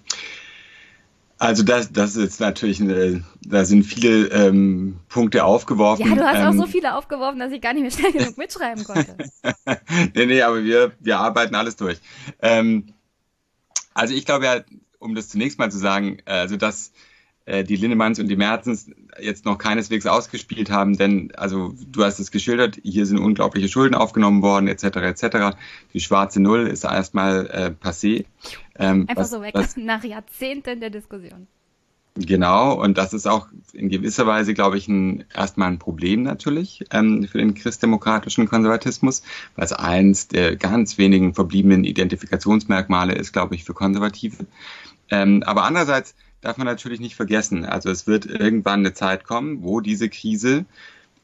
[1.38, 6.09] Also das, das ist natürlich, eine, da sind viele ähm, Punkte aufgeworfen.
[6.09, 8.38] Ja, du hast ähm, auch so viele aufgeworfen, dass ich gar nicht mehr schnell genug
[8.38, 9.16] mitschreiben konnte.
[10.14, 11.99] nee, nee, aber wir, wir arbeiten alles durch.
[12.40, 12.94] Ähm,
[13.92, 14.61] also ich glaube ja,
[15.07, 16.92] um das zunächst mal zu sagen, also dass
[17.47, 18.90] äh, die Lindemanns und die Merzens
[19.21, 23.95] jetzt noch keineswegs ausgespielt haben, denn also du hast es geschildert, hier sind unglaubliche Schulden
[23.95, 24.85] aufgenommen worden, etc.
[24.97, 25.57] etc.
[25.95, 28.25] Die schwarze Null ist erstmal äh, passé.
[28.79, 31.47] Ähm, Einfach was, so weg, was, nach Jahrzehnten der Diskussion.
[32.19, 36.83] Genau, und das ist auch in gewisser Weise, glaube ich, ein, erstmal ein Problem natürlich
[36.90, 39.23] ähm, für den christdemokratischen Konservatismus,
[39.55, 44.47] weil es eins der ganz wenigen verbliebenen Identifikationsmerkmale ist, glaube ich, für Konservative.
[45.11, 49.62] Ähm, aber andererseits darf man natürlich nicht vergessen, also es wird irgendwann eine Zeit kommen,
[49.62, 50.64] wo diese Krise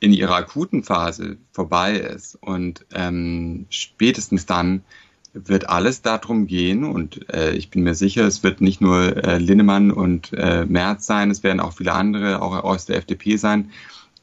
[0.00, 2.36] in ihrer akuten Phase vorbei ist.
[2.40, 4.82] Und ähm, spätestens dann
[5.32, 9.38] wird alles darum gehen und äh, ich bin mir sicher, es wird nicht nur äh,
[9.38, 13.70] Linnemann und äh, Merz sein, es werden auch viele andere, auch aus der FDP sein,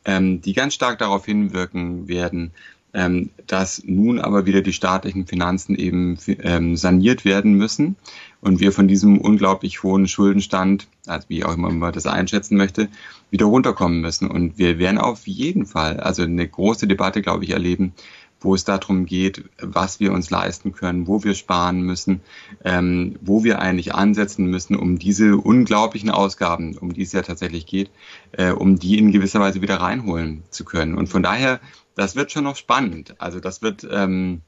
[0.06, 2.52] ähm, die ganz stark darauf hinwirken werden,
[2.94, 7.96] ähm, dass nun aber wieder die staatlichen Finanzen eben ähm, saniert werden müssen
[8.42, 12.90] und wir von diesem unglaublich hohen Schuldenstand, also wie auch immer man das einschätzen möchte,
[13.32, 14.30] wieder runterkommen müssen.
[14.30, 17.94] Und wir werden auf jeden Fall also eine große Debatte, glaube ich, erleben,
[18.42, 22.22] wo es darum geht, was wir uns leisten können, wo wir sparen müssen,
[22.64, 27.66] ähm, wo wir eigentlich ansetzen müssen, um diese unglaublichen Ausgaben, um die es ja tatsächlich
[27.66, 27.92] geht,
[28.32, 30.96] äh, um die in gewisser Weise wieder reinholen zu können.
[30.96, 31.60] Und von daher
[32.00, 33.16] das wird schon noch spannend.
[33.18, 34.42] Also das wird, ähm,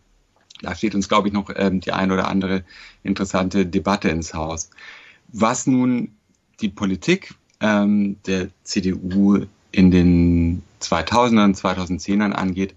[0.62, 2.63] da steht uns, glaube ich, noch ähm, die ein oder andere
[3.04, 4.69] interessante Debatte ins Haus.
[5.30, 6.15] Was nun
[6.60, 12.76] die Politik ähm, der CDU in den 2000ern, 2010ern angeht,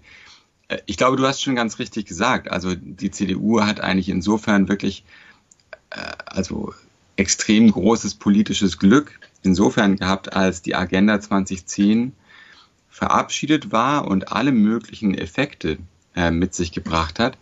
[0.67, 2.49] äh, ich glaube, du hast schon ganz richtig gesagt.
[2.49, 5.03] Also die CDU hat eigentlich insofern wirklich,
[5.91, 6.73] äh, also
[7.17, 12.13] extrem großes politisches Glück insofern gehabt, als die Agenda 2010
[12.89, 15.77] verabschiedet war und alle möglichen Effekte
[16.15, 17.37] äh, mit sich gebracht hat,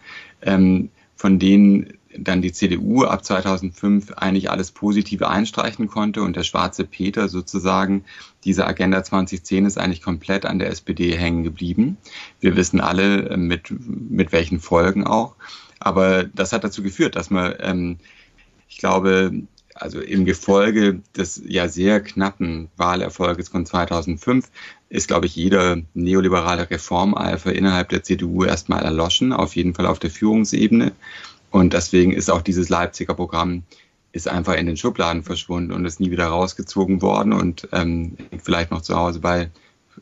[0.45, 6.43] ähm, von denen dann die CDU ab 2005 eigentlich alles Positive einstreichen konnte und der
[6.43, 8.03] schwarze Peter sozusagen,
[8.43, 11.97] diese Agenda 2010 ist eigentlich komplett an der SPD hängen geblieben.
[12.39, 15.35] Wir wissen alle äh, mit, mit welchen Folgen auch.
[15.79, 17.97] Aber das hat dazu geführt, dass man, ähm,
[18.69, 19.31] ich glaube,
[19.75, 24.49] also im Gefolge des ja sehr knappen Wahlerfolges von 2005
[24.89, 29.99] ist, glaube ich, jeder neoliberale Reformeifer innerhalb der CDU erstmal erloschen, auf jeden Fall auf
[29.99, 30.91] der Führungsebene.
[31.49, 33.63] Und deswegen ist auch dieses Leipziger Programm
[34.11, 38.69] ist einfach in den Schubladen verschwunden und ist nie wieder rausgezogen worden und ähm, vielleicht
[38.69, 39.49] noch zu Hause bei,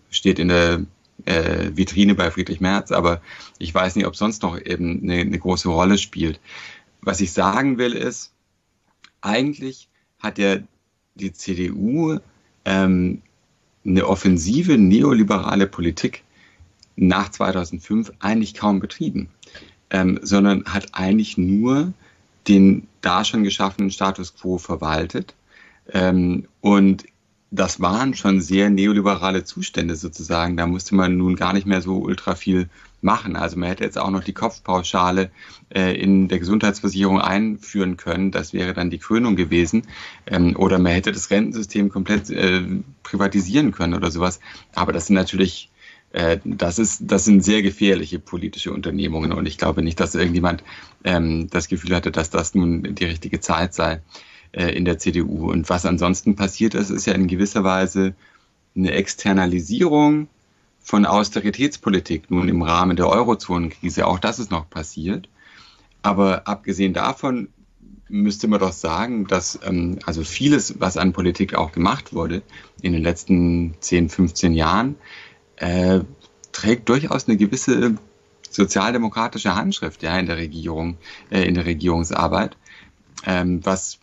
[0.10, 0.86] steht in der
[1.26, 3.22] äh, Vitrine bei Friedrich Merz, aber
[3.58, 6.42] ich weiß nicht, ob sonst noch eben eine, eine große Rolle spielt.
[7.02, 8.34] Was ich sagen will ist,
[9.22, 9.88] eigentlich
[10.20, 10.58] hat ja
[11.16, 12.20] die CDU
[12.66, 13.22] ähm,
[13.86, 16.24] eine offensive neoliberale Politik
[16.96, 19.30] nach 2005 eigentlich kaum betrieben,
[19.90, 21.94] ähm, sondern hat eigentlich nur
[22.48, 25.36] den da schon geschaffenen Status quo verwaltet.
[25.92, 27.06] Ähm, und
[27.52, 30.56] das waren schon sehr neoliberale Zustände sozusagen.
[30.56, 32.70] Da musste man nun gar nicht mehr so ultra viel
[33.02, 33.36] machen.
[33.36, 35.32] Also man hätte jetzt auch noch die Kopfpauschale
[35.70, 38.32] äh, in der Gesundheitsversicherung einführen können.
[38.32, 39.84] Das wäre dann die Krönung gewesen.
[40.28, 42.64] Ähm, oder man hätte das Rentensystem komplett äh,
[43.04, 44.40] privatisieren können oder sowas.
[44.74, 45.70] Aber das sind natürlich
[46.14, 50.64] äh, das, ist, das sind sehr gefährliche politische Unternehmungen und ich glaube nicht, dass irgendjemand
[51.04, 54.02] ähm, das Gefühl hatte, dass das nun die richtige Zeit sei
[54.52, 55.52] äh, in der CDU.
[55.52, 58.14] Und was ansonsten passiert ist, ist ja in gewisser Weise
[58.76, 60.28] eine Externalisierung
[60.80, 64.08] von Austeritätspolitik nun im Rahmen der Eurozonenkrise.
[64.08, 65.30] Auch das ist noch passiert.
[66.02, 67.50] Aber abgesehen davon
[68.10, 72.42] müsste man doch sagen, dass ähm, also vieles, was an Politik auch gemacht wurde
[72.82, 74.96] in den letzten 10, 15 Jahren,
[75.58, 76.02] äh,
[76.52, 77.96] trägt durchaus eine gewisse
[78.50, 80.98] sozialdemokratische Handschrift ja in der Regierung,
[81.30, 82.58] äh, in der Regierungsarbeit.
[83.26, 84.00] Ähm, was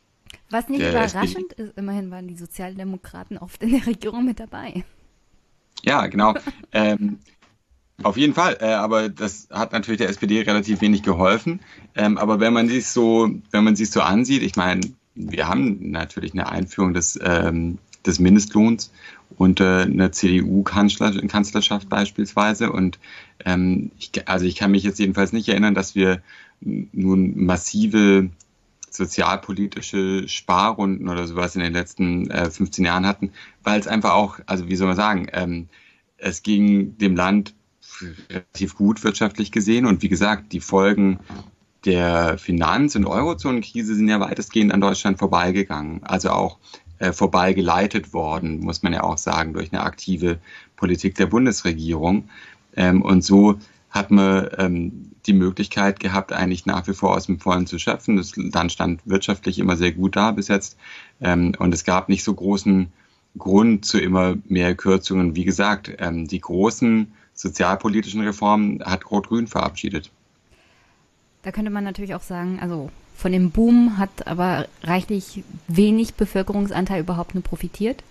[0.50, 4.84] was nicht überraschend ist, immerhin waren die Sozialdemokraten oft in der Regierung mit dabei.
[5.82, 6.34] Ja, genau.
[6.72, 7.18] ähm,
[8.02, 11.60] auf jeden Fall, äh, aber das hat natürlich der SPD relativ wenig geholfen.
[11.96, 14.80] Ähm, aber wenn man sich so, wenn man sich so ansieht, ich meine,
[15.14, 18.92] wir haben natürlich eine Einführung des, ähm, des Mindestlohns
[19.36, 22.70] unter einer CDU-Kanzlerschaft beispielsweise.
[22.70, 23.00] Und
[23.44, 26.22] ähm, ich, also ich kann mich jetzt jedenfalls nicht erinnern, dass wir
[26.60, 28.30] nun massive
[28.98, 33.32] sozialpolitische Sparrunden oder sowas in den letzten äh, 15 Jahren hatten,
[33.62, 35.68] weil es einfach auch, also wie soll man sagen, ähm,
[36.18, 37.54] es ging dem Land
[38.28, 39.86] relativ gut wirtschaftlich gesehen.
[39.86, 41.20] Und wie gesagt, die Folgen
[41.84, 46.02] der Finanz- und Eurozonenkrise sind ja weitestgehend an Deutschland vorbeigegangen.
[46.04, 46.58] Also auch
[46.98, 50.38] äh, vorbeigeleitet worden, muss man ja auch sagen, durch eine aktive
[50.76, 52.28] Politik der Bundesregierung.
[52.76, 53.58] Ähm, und so
[53.90, 58.16] hat man ähm, die Möglichkeit gehabt, eigentlich nach wie vor aus dem Vollen zu schöpfen.
[58.16, 60.76] Das Land stand wirtschaftlich immer sehr gut da bis jetzt.
[61.20, 62.92] Ähm, und es gab nicht so großen
[63.36, 65.34] Grund zu immer mehr Kürzungen.
[65.34, 70.10] Wie gesagt, ähm, die großen sozialpolitischen Reformen hat Rot-Grün verabschiedet.
[71.42, 77.00] Da könnte man natürlich auch sagen, also von dem Boom hat aber reichlich wenig Bevölkerungsanteil
[77.00, 78.02] überhaupt nur profitiert.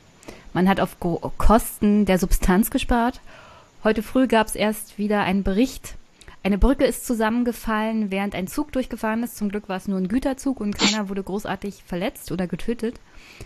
[0.54, 0.98] Man hat auf
[1.38, 3.22] Kosten der Substanz gespart.
[3.84, 5.96] Heute früh gab es erst wieder einen Bericht.
[6.44, 9.38] Eine Brücke ist zusammengefallen, während ein Zug durchgefahren ist.
[9.38, 13.00] Zum Glück war es nur ein Güterzug und keiner wurde großartig verletzt oder getötet.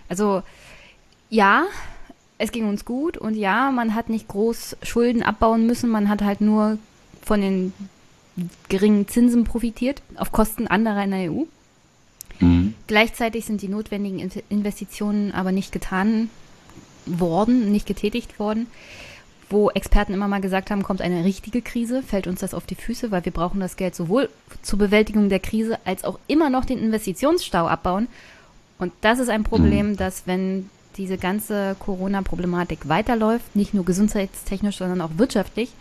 [0.07, 0.43] Also
[1.29, 1.65] ja,
[2.37, 6.21] es ging uns gut und ja, man hat nicht groß Schulden abbauen müssen, man hat
[6.21, 6.77] halt nur
[7.23, 7.73] von den
[8.69, 11.43] geringen Zinsen profitiert, auf Kosten anderer in der EU.
[12.39, 12.73] Mhm.
[12.87, 16.29] Gleichzeitig sind die notwendigen Investitionen aber nicht getan
[17.05, 18.67] worden, nicht getätigt worden.
[19.51, 22.75] Wo Experten immer mal gesagt haben, kommt eine richtige Krise, fällt uns das auf die
[22.75, 24.29] Füße, weil wir brauchen das Geld sowohl
[24.61, 28.07] zur Bewältigung der Krise als auch immer noch den Investitionsstau abbauen.
[28.79, 29.97] Und das ist ein Problem, mhm.
[29.97, 35.71] dass wenn diese ganze Corona-Problematik weiterläuft, nicht nur gesundheitstechnisch, sondern auch wirtschaftlich,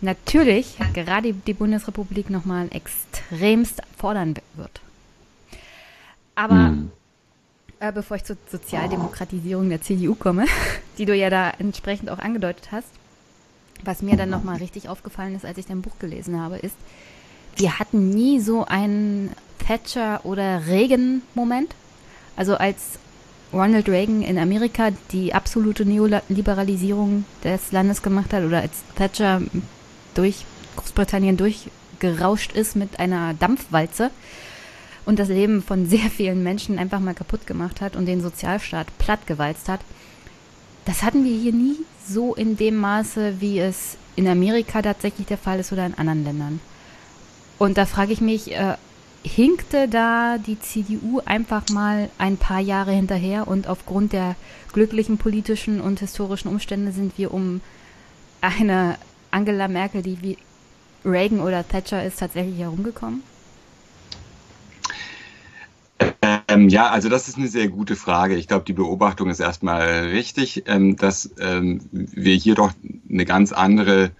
[0.00, 4.80] natürlich gerade die Bundesrepublik nochmal extremst fordern wird.
[6.34, 6.90] Aber mhm.
[7.80, 10.46] Äh, bevor ich zur Sozialdemokratisierung der CDU komme,
[10.98, 12.88] die du ja da entsprechend auch angedeutet hast,
[13.84, 16.74] was mir dann nochmal richtig aufgefallen ist, als ich dein Buch gelesen habe, ist,
[17.56, 21.74] wir hatten nie so einen Thatcher- oder Regen-Moment.
[22.36, 22.98] Also als
[23.52, 29.40] Ronald Reagan in Amerika die absolute Neoliberalisierung des Landes gemacht hat oder als Thatcher
[30.14, 30.44] durch
[30.76, 34.10] Großbritannien durchgerauscht ist mit einer Dampfwalze
[35.08, 38.86] und das Leben von sehr vielen Menschen einfach mal kaputt gemacht hat und den Sozialstaat
[38.98, 39.80] plattgewalzt hat.
[40.84, 45.38] Das hatten wir hier nie so in dem Maße, wie es in Amerika tatsächlich der
[45.38, 46.60] Fall ist oder in anderen Ländern.
[47.56, 48.74] Und da frage ich mich, äh,
[49.24, 54.36] hinkte da die CDU einfach mal ein paar Jahre hinterher und aufgrund der
[54.74, 57.62] glücklichen politischen und historischen Umstände sind wir um
[58.42, 58.96] eine
[59.30, 60.36] Angela Merkel, die wie
[61.02, 63.22] Reagan oder Thatcher ist, tatsächlich herumgekommen?
[66.48, 68.34] Ähm, ja, also das ist eine sehr gute Frage.
[68.36, 72.72] Ich glaube, die Beobachtung ist erstmal richtig, ähm, dass ähm, wir hier doch
[73.08, 74.12] eine ganz andere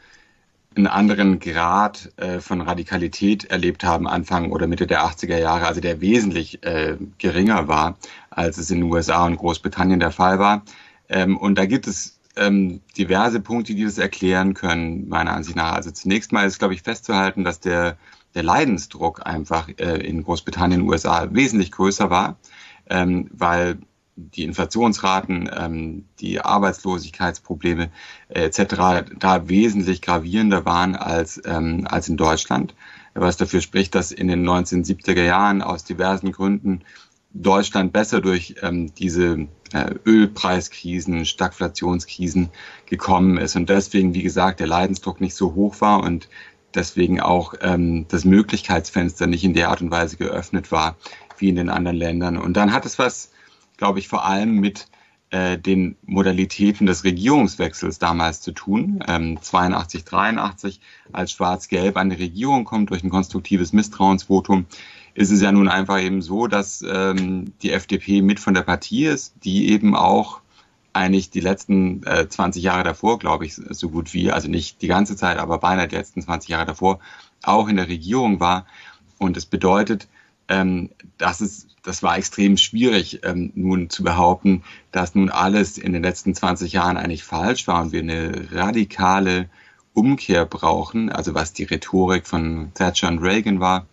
[0.77, 5.81] einen anderen Grad äh, von Radikalität erlebt haben, Anfang oder Mitte der 80er Jahre, also
[5.81, 7.99] der wesentlich äh, geringer war,
[8.31, 10.63] als es in den USA und Großbritannien der Fall war.
[11.09, 15.73] Ähm, und da gibt es ähm, diverse Punkte, die das erklären können, meiner Ansicht nach.
[15.73, 17.97] Also zunächst mal ist, glaube ich, festzuhalten, dass der,
[18.39, 22.39] der Leidensdruck einfach äh, in Großbritannien USA wesentlich größer war,
[22.89, 23.79] ähm, weil
[24.15, 27.91] die Inflationsraten, ähm, die Arbeitslosigkeitsprobleme
[28.29, 29.11] äh, etc.
[29.19, 32.77] da wesentlich gravierender waren als, ähm, als in Deutschland,
[33.15, 36.85] was dafür spricht, dass in den 1970er Jahren aus diversen Gründen
[37.35, 42.51] Deutschland besser durch ähm, diese äh, Ölpreiskrisen, Stagflationskrisen
[42.87, 46.29] gekommen ist und deswegen, wie gesagt, der Leidensdruck nicht so hoch war und
[46.75, 50.97] deswegen auch ähm, das Möglichkeitsfenster nicht in der Art und Weise geöffnet war
[51.39, 52.37] wie in den anderen Ländern.
[52.37, 53.31] Und dann hat es was
[53.79, 54.89] glaube ich, vor allem mit
[55.31, 59.03] äh, den Modalitäten des Regierungswechsels damals zu tun.
[59.09, 60.81] Ähm, 82, 83,
[61.13, 64.67] als Schwarz-Gelb an die Regierung kommt durch ein konstruktives Misstrauensvotum,
[65.15, 69.07] ist es ja nun einfach eben so, dass ähm, die FDP mit von der Partie
[69.07, 70.41] ist, die eben auch
[70.99, 74.89] eigentlich die letzten äh, 20 Jahre davor, glaube ich, so gut wie, also nicht die
[74.89, 76.99] ganze Zeit, aber beinahe die letzten 20 Jahre davor,
[77.43, 78.67] auch in der Regierung war.
[79.19, 80.09] Und es bedeutet,
[80.49, 85.93] ähm, das, ist, das war extrem schwierig, ähm, nun zu behaupten, dass nun alles in
[85.93, 89.49] den letzten 20 Jahren eigentlich falsch war und wir eine radikale
[89.93, 93.87] Umkehr brauchen, also was die Rhetorik von Thatcher und Reagan war,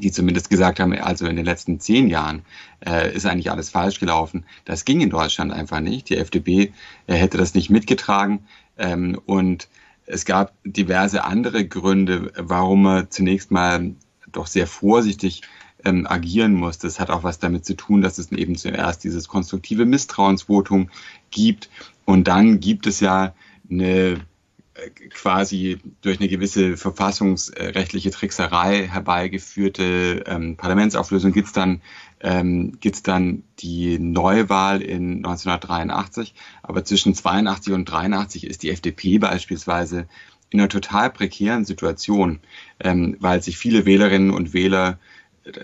[0.00, 2.42] die zumindest gesagt haben, also in den letzten zehn Jahren
[2.84, 4.44] äh, ist eigentlich alles falsch gelaufen.
[4.64, 6.08] Das ging in Deutschland einfach nicht.
[6.08, 6.72] Die FDP
[7.06, 8.44] äh, hätte das nicht mitgetragen.
[8.78, 9.68] Ähm, und
[10.06, 13.92] es gab diverse andere Gründe, warum man zunächst mal
[14.32, 15.42] doch sehr vorsichtig
[15.84, 16.78] ähm, agieren muss.
[16.78, 20.90] Das hat auch was damit zu tun, dass es eben zuerst dieses konstruktive Misstrauensvotum
[21.30, 21.70] gibt.
[22.04, 23.34] Und dann gibt es ja
[23.70, 24.20] eine
[25.10, 31.82] quasi durch eine gewisse verfassungsrechtliche Trickserei herbeigeführte ähm, Parlamentsauflösung gibt es dann,
[32.20, 36.34] ähm, gibt's dann die Neuwahl in 1983.
[36.62, 40.06] Aber zwischen 82 und 83 ist die FDP beispielsweise
[40.50, 42.40] in einer total prekären Situation,
[42.80, 44.98] ähm, weil sich viele Wählerinnen und Wähler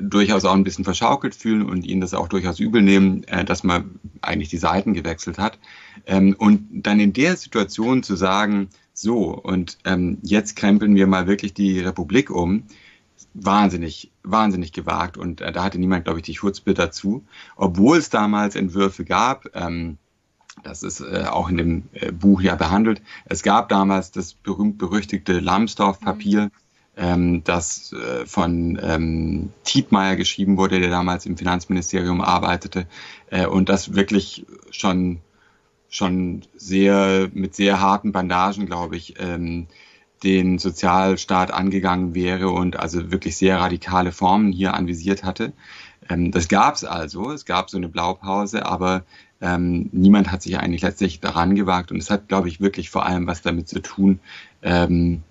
[0.00, 3.62] durchaus auch ein bisschen verschaukelt fühlen und ihnen das auch durchaus übel nehmen, äh, dass
[3.62, 5.58] man eigentlich die Seiten gewechselt hat.
[6.06, 11.26] Ähm, und dann in der Situation zu sagen, so, und ähm, jetzt krempeln wir mal
[11.26, 12.62] wirklich die Republik um,
[13.34, 15.18] wahnsinnig, wahnsinnig gewagt.
[15.18, 17.22] Und äh, da hatte niemand, glaube ich, die Schutzbild dazu.
[17.56, 19.98] Obwohl es damals Entwürfe gab, ähm,
[20.62, 23.02] das ist äh, auch in dem äh, Buch ja behandelt.
[23.26, 26.50] Es gab damals das berühmt-berüchtigte Lambsdorff-Papier, mhm
[26.96, 32.86] ähm, das äh, von ähm, Tietmeier geschrieben wurde, der damals im Finanzministerium arbeitete
[33.30, 35.20] äh, und das wirklich schon
[35.96, 39.66] schon sehr mit sehr harten Bandagen, glaube ich, ähm,
[40.22, 45.52] den Sozialstaat angegangen wäre und also wirklich sehr radikale Formen hier anvisiert hatte.
[46.08, 49.04] Ähm, das gab es also, es gab so eine Blaupause, aber
[49.40, 53.04] ähm, niemand hat sich eigentlich letztlich daran gewagt und es hat, glaube ich, wirklich vor
[53.04, 54.20] allem was damit zu tun,
[54.62, 55.22] ähm,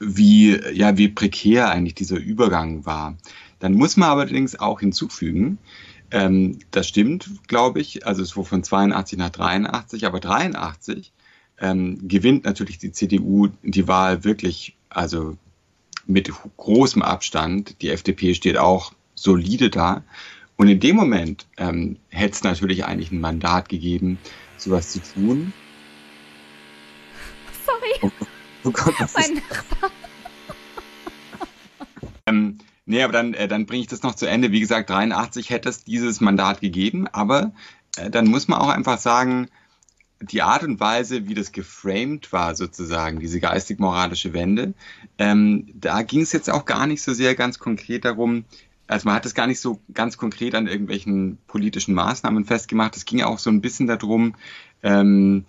[0.00, 3.14] wie, ja, wie prekär eigentlich dieser Übergang war.
[3.60, 5.58] Dann muss man allerdings auch hinzufügen,
[6.14, 11.12] ähm, das stimmt, glaube ich, also es wurde von 82 nach 83, aber 83
[11.58, 15.36] ähm, gewinnt natürlich die CDU die Wahl wirklich, also
[16.06, 17.82] mit großem Abstand.
[17.82, 20.04] Die FDP steht auch solide da.
[20.56, 24.18] Und in dem Moment ähm, hätte es natürlich eigentlich ein Mandat gegeben,
[24.56, 25.52] sowas zu tun.
[27.66, 28.12] Sorry.
[28.20, 28.26] Oh,
[28.66, 29.90] Oh Gott, mein Nachbar.
[32.26, 32.58] ähm,
[32.94, 34.52] nee, aber dann, äh, dann bringe ich das noch zu Ende.
[34.52, 37.52] Wie gesagt, 83 hätte es dieses Mandat gegeben, aber
[37.96, 39.48] äh, dann muss man auch einfach sagen,
[40.20, 44.74] die Art und Weise, wie das geframed war, sozusagen, diese geistig-moralische Wende,
[45.18, 48.44] ähm, da ging es jetzt auch gar nicht so sehr ganz konkret darum,
[48.86, 52.96] also man hat es gar nicht so ganz konkret an irgendwelchen politischen Maßnahmen festgemacht.
[52.96, 54.34] Es ging auch so ein bisschen darum,
[54.82, 55.46] ähm,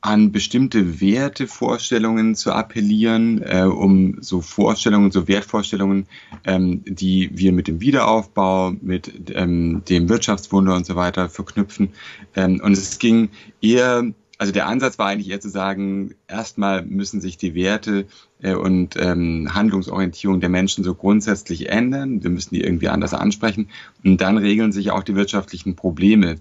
[0.00, 6.06] an bestimmte Wertevorstellungen zu appellieren, äh, um so Vorstellungen, so Wertvorstellungen,
[6.44, 11.90] ähm, die wir mit dem Wiederaufbau, mit ähm, dem Wirtschaftswunder und so weiter verknüpfen.
[12.36, 13.30] Ähm, und es ging
[13.60, 14.04] eher,
[14.38, 18.06] also der Ansatz war eigentlich eher zu sagen, erstmal müssen sich die Werte
[18.40, 22.22] äh, und ähm, Handlungsorientierung der Menschen so grundsätzlich ändern.
[22.22, 23.68] Wir müssen die irgendwie anders ansprechen.
[24.04, 26.36] Und dann regeln sich auch die wirtschaftlichen Probleme.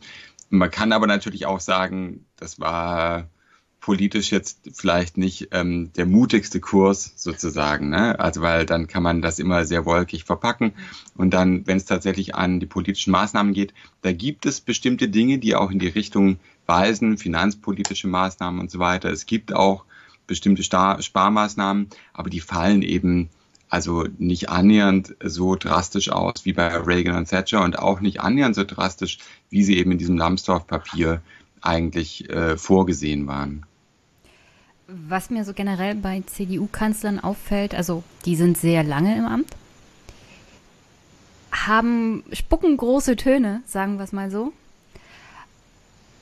[0.52, 3.28] Man kann aber natürlich auch sagen, das war
[3.88, 7.90] politisch jetzt vielleicht nicht ähm, der mutigste Kurs sozusagen.
[7.90, 8.20] Ne?
[8.20, 10.74] Also weil dann kann man das immer sehr wolkig verpacken.
[11.16, 15.38] Und dann, wenn es tatsächlich an die politischen Maßnahmen geht, da gibt es bestimmte Dinge,
[15.38, 19.10] die auch in die Richtung weisen, finanzpolitische Maßnahmen und so weiter.
[19.10, 19.86] Es gibt auch
[20.28, 23.30] bestimmte Star Sparmaßnahmen, aber die fallen eben
[23.70, 28.54] also nicht annähernd so drastisch aus wie bei Reagan und Thatcher und auch nicht annähernd
[28.54, 29.20] so drastisch,
[29.50, 31.22] wie sie eben in diesem Lambsdorff-Papier
[31.62, 33.66] eigentlich äh, vorgesehen waren.
[34.88, 39.56] Was mir so generell bei CDU-Kanzlern auffällt, also die sind sehr lange im Amt,
[41.52, 44.54] haben, spucken große Töne, sagen wir es mal so,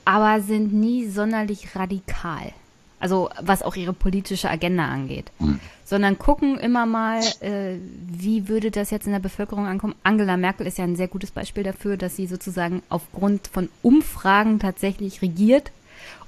[0.04, 2.52] aber sind nie sonderlich radikal.
[2.98, 5.30] Also was auch ihre politische Agenda angeht.
[5.38, 5.60] Mhm.
[5.84, 7.76] Sondern gucken immer mal, äh,
[8.08, 9.94] wie würde das jetzt in der Bevölkerung ankommen.
[10.02, 14.58] Angela Merkel ist ja ein sehr gutes Beispiel dafür, dass sie sozusagen aufgrund von Umfragen
[14.58, 15.70] tatsächlich regiert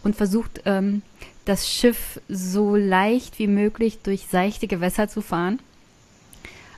[0.04, 1.02] und versucht, ähm,
[1.48, 5.60] das Schiff so leicht wie möglich durch seichte Gewässer zu fahren.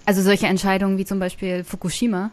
[0.06, 2.30] Also solche Entscheidungen wie zum Beispiel Fukushima,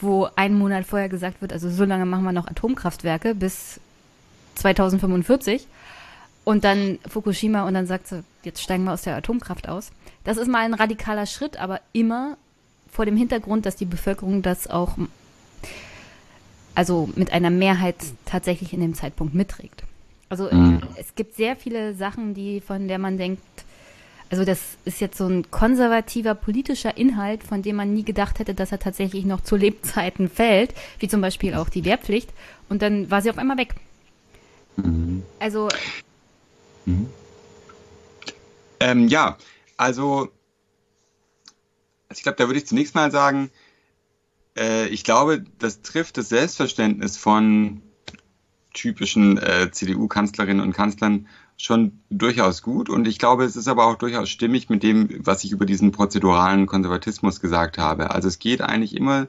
[0.00, 3.80] wo einen Monat vorher gesagt wird, also so lange machen wir noch Atomkraftwerke bis
[4.54, 5.66] 2045
[6.44, 9.90] und dann Fukushima und dann sagt sie, jetzt steigen wir aus der Atomkraft aus.
[10.24, 12.36] Das ist mal ein radikaler Schritt, aber immer
[12.90, 14.96] vor dem Hintergrund, dass die Bevölkerung das auch
[16.74, 19.82] also mit einer Mehrheit tatsächlich in dem Zeitpunkt mitträgt.
[20.30, 20.80] Also mhm.
[20.96, 23.42] es gibt sehr viele Sachen, die von der man denkt,
[24.30, 28.54] Also das ist jetzt so ein konservativer politischer Inhalt, von dem man nie gedacht hätte,
[28.54, 32.30] dass er tatsächlich noch zu Lebzeiten fällt, wie zum Beispiel auch die Wehrpflicht.
[32.68, 33.74] Und dann war sie auf einmal weg.
[34.76, 35.24] Mhm.
[35.40, 35.68] Also.
[36.86, 37.10] Mhm.
[38.78, 39.36] Ähm, ja,
[39.76, 40.28] also,
[42.08, 43.50] also ich glaube, da würde ich zunächst mal sagen,
[44.56, 47.82] äh, ich glaube, das trifft das Selbstverständnis von
[48.72, 52.88] typischen äh, CDU-Kanzlerinnen und Kanzlern schon durchaus gut.
[52.88, 55.92] Und ich glaube, es ist aber auch durchaus stimmig mit dem, was ich über diesen
[55.92, 58.10] prozeduralen Konservatismus gesagt habe.
[58.10, 59.26] Also es geht eigentlich immer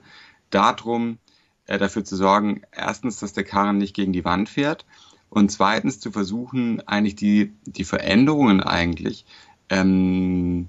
[0.49, 1.17] darum,
[1.65, 4.85] äh, dafür zu sorgen, erstens, dass der Karren nicht gegen die Wand fährt
[5.29, 9.25] und zweitens zu versuchen, eigentlich die, die Veränderungen eigentlich
[9.69, 10.67] ähm,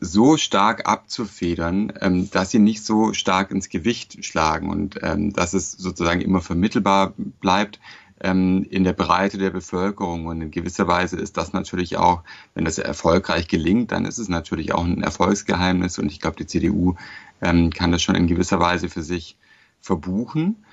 [0.00, 5.52] so stark abzufedern, ähm, dass sie nicht so stark ins Gewicht schlagen und ähm, dass
[5.52, 7.78] es sozusagen immer vermittelbar bleibt
[8.20, 10.26] ähm, in der Breite der Bevölkerung.
[10.26, 12.22] Und in gewisser Weise ist das natürlich auch,
[12.54, 15.98] wenn das erfolgreich gelingt, dann ist es natürlich auch ein Erfolgsgeheimnis.
[15.98, 16.94] Und ich glaube, die CDU
[17.42, 19.36] ähm, kann das schon in gewisser Weise für sich
[19.80, 20.64] verbuchen.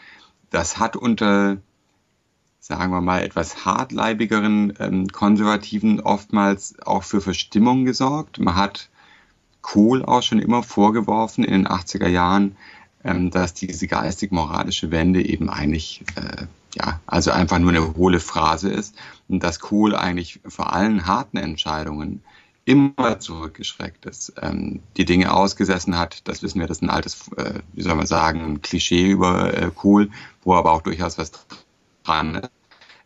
[0.50, 1.58] Das hat unter
[2.60, 8.40] sagen wir mal, etwas hartleibigeren ähm, Konservativen oftmals auch für Verstimmung gesorgt.
[8.40, 8.90] Man hat
[9.68, 12.56] Kohl auch schon immer vorgeworfen in den 80er Jahren,
[13.04, 18.70] ähm, dass diese geistig-moralische Wende eben eigentlich, äh, ja, also einfach nur eine hohle Phrase
[18.70, 18.96] ist
[19.28, 22.24] und dass Kohl eigentlich vor allen harten Entscheidungen
[22.64, 26.26] immer zurückgeschreckt ist, ähm, die Dinge ausgesessen hat.
[26.30, 29.54] Das wissen wir, das ist ein altes, äh, wie soll man sagen, ein Klischee über
[29.54, 30.12] äh, Kohl,
[30.44, 31.34] wo aber auch durchaus was
[32.06, 32.52] dran ist.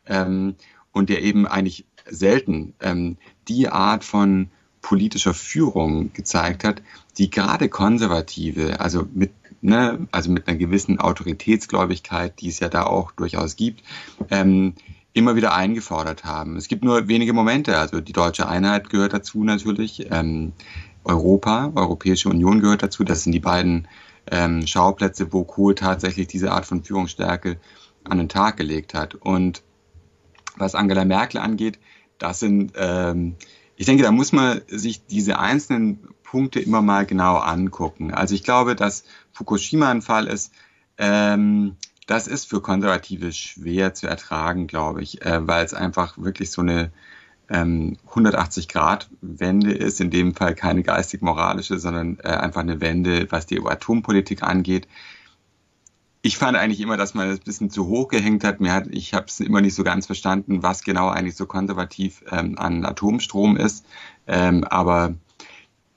[0.06, 0.56] Ähm,
[0.92, 4.52] und der eben eigentlich selten ähm, die Art von
[4.82, 6.82] politischer Führung gezeigt hat,
[7.18, 12.84] die gerade Konservative, also mit, ne, also mit einer gewissen Autoritätsgläubigkeit, die es ja da
[12.84, 13.84] auch durchaus gibt,
[14.30, 14.74] ähm,
[15.14, 16.56] immer wieder eingefordert haben.
[16.56, 20.54] Es gibt nur wenige Momente, also die deutsche Einheit gehört dazu natürlich, ähm,
[21.04, 23.88] Europa, Europäische Union gehört dazu, das sind die beiden
[24.30, 27.58] ähm, Schauplätze, wo Kohl tatsächlich diese Art von Führungsstärke
[28.04, 29.16] an den Tag gelegt hat.
[29.16, 29.64] Und
[30.58, 31.80] was Angela Merkel angeht,
[32.18, 33.36] das sind ähm,
[33.82, 38.14] ich denke, da muss man sich diese einzelnen Punkte immer mal genau angucken.
[38.14, 40.54] Also ich glaube, dass Fukushima ein Fall ist,
[41.00, 46.52] ähm, das ist für Konservative schwer zu ertragen, glaube ich, äh, weil es einfach wirklich
[46.52, 46.92] so eine
[47.50, 53.66] ähm, 180-Grad-Wende ist, in dem Fall keine geistig-moralische, sondern äh, einfach eine Wende, was die
[53.66, 54.88] Atompolitik angeht
[56.24, 58.60] ich fand eigentlich immer, dass man das ein bisschen zu hoch gehängt hat.
[58.60, 62.24] Mir hat ich habe es immer nicht so ganz verstanden, was genau eigentlich so konservativ
[62.32, 63.86] ähm, an Atomstrom ist.
[64.28, 65.16] Ähm, aber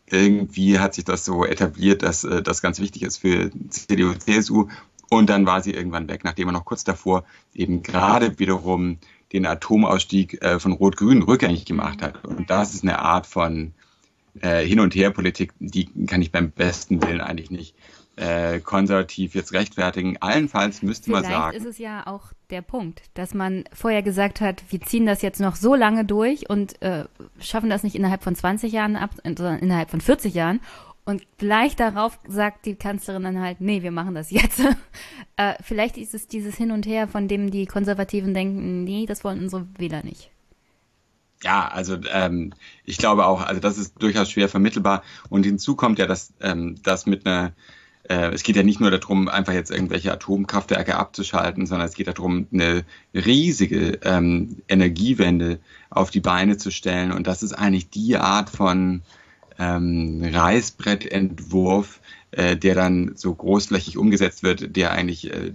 [0.07, 4.69] irgendwie hat sich das so etabliert, dass äh, das ganz wichtig ist für CDU, CSU.
[5.11, 8.99] Und dann war sie irgendwann weg, nachdem er noch kurz davor eben gerade wiederum
[9.33, 12.25] den Atomausstieg äh, von Rot-Grün rückgängig gemacht hat.
[12.25, 13.75] Und das ist eine Art von
[14.41, 17.75] äh, Hin- und Her-Politik, die kann ich beim besten Willen eigentlich nicht
[18.17, 20.17] äh, konservativ jetzt rechtfertigen.
[20.21, 21.51] Allenfalls müsste Vielleicht man sagen.
[21.51, 25.23] Vielleicht ist es ja auch der Punkt, dass man vorher gesagt hat, wir ziehen das
[25.23, 27.05] jetzt noch so lange durch und äh,
[27.41, 30.61] schaffen das nicht innerhalb von 20 Jahren ab, sondern innerhalb von 40 Jahren.
[31.07, 34.61] Und gleich darauf sagt die Kanzlerin dann halt, nee, wir machen das jetzt.
[35.37, 39.23] äh, vielleicht ist es dieses Hin und Her, von dem die Konservativen denken, nee, das
[39.23, 40.31] wollen unsere Wähler nicht.
[41.43, 42.55] Ja, also ähm,
[42.87, 45.03] ich glaube auch, also das ist durchaus schwer vermittelbar.
[45.29, 47.53] Und hinzu kommt ja, dass ähm, das mit einer äh,
[48.07, 52.47] es geht ja nicht nur darum, einfach jetzt irgendwelche Atomkraftwerke abzuschalten, sondern es geht darum,
[52.53, 52.85] eine
[53.15, 57.13] riesige ähm, Energiewende auf die Beine zu stellen.
[57.13, 59.03] Und das ist eigentlich die Art von
[59.59, 62.01] ähm, Reißbrettentwurf,
[62.33, 65.53] äh, der dann so großflächig umgesetzt wird, der eigentlich äh,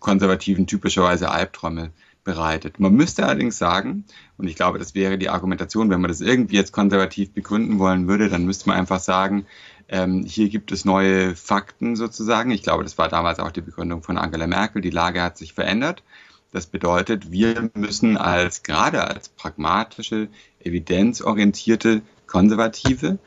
[0.00, 1.90] Konservativen typischerweise Albträume
[2.24, 2.78] bereitet.
[2.78, 4.04] Man müsste allerdings sagen,
[4.36, 8.06] und ich glaube, das wäre die Argumentation, wenn man das irgendwie jetzt konservativ begründen wollen
[8.08, 9.46] würde, dann müsste man einfach sagen,
[9.92, 12.50] ähm, hier gibt es neue Fakten sozusagen.
[12.50, 14.80] Ich glaube, das war damals auch die Begründung von Angela Merkel.
[14.80, 16.02] Die Lage hat sich verändert.
[16.50, 20.28] Das bedeutet, wir müssen als gerade als pragmatische,
[20.64, 23.18] evidenzorientierte Konservative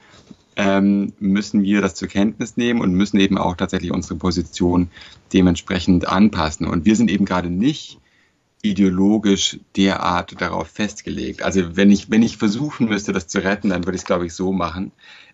[0.55, 4.89] ähm, müssen wir das zur Kenntnis nehmen und müssen eben auch tatsächlich unsere Position
[5.34, 6.66] dementsprechend anpassen.
[6.66, 7.99] Und wir sind eben gerade nicht
[8.63, 11.43] ideologisch derart darauf festgelegt.
[11.43, 14.26] Also wenn ich, wenn ich versuchen müsste, das zu retten, dann würde ich es, glaube
[14.26, 14.91] ich, so machen.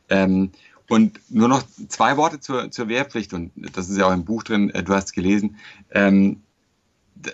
[0.10, 0.52] Ähm,
[0.92, 4.44] und nur noch zwei Worte zur, zur Wehrpflicht, und das ist ja auch im Buch
[4.44, 5.56] drin, äh, du hast es gelesen.
[5.90, 6.42] Ähm,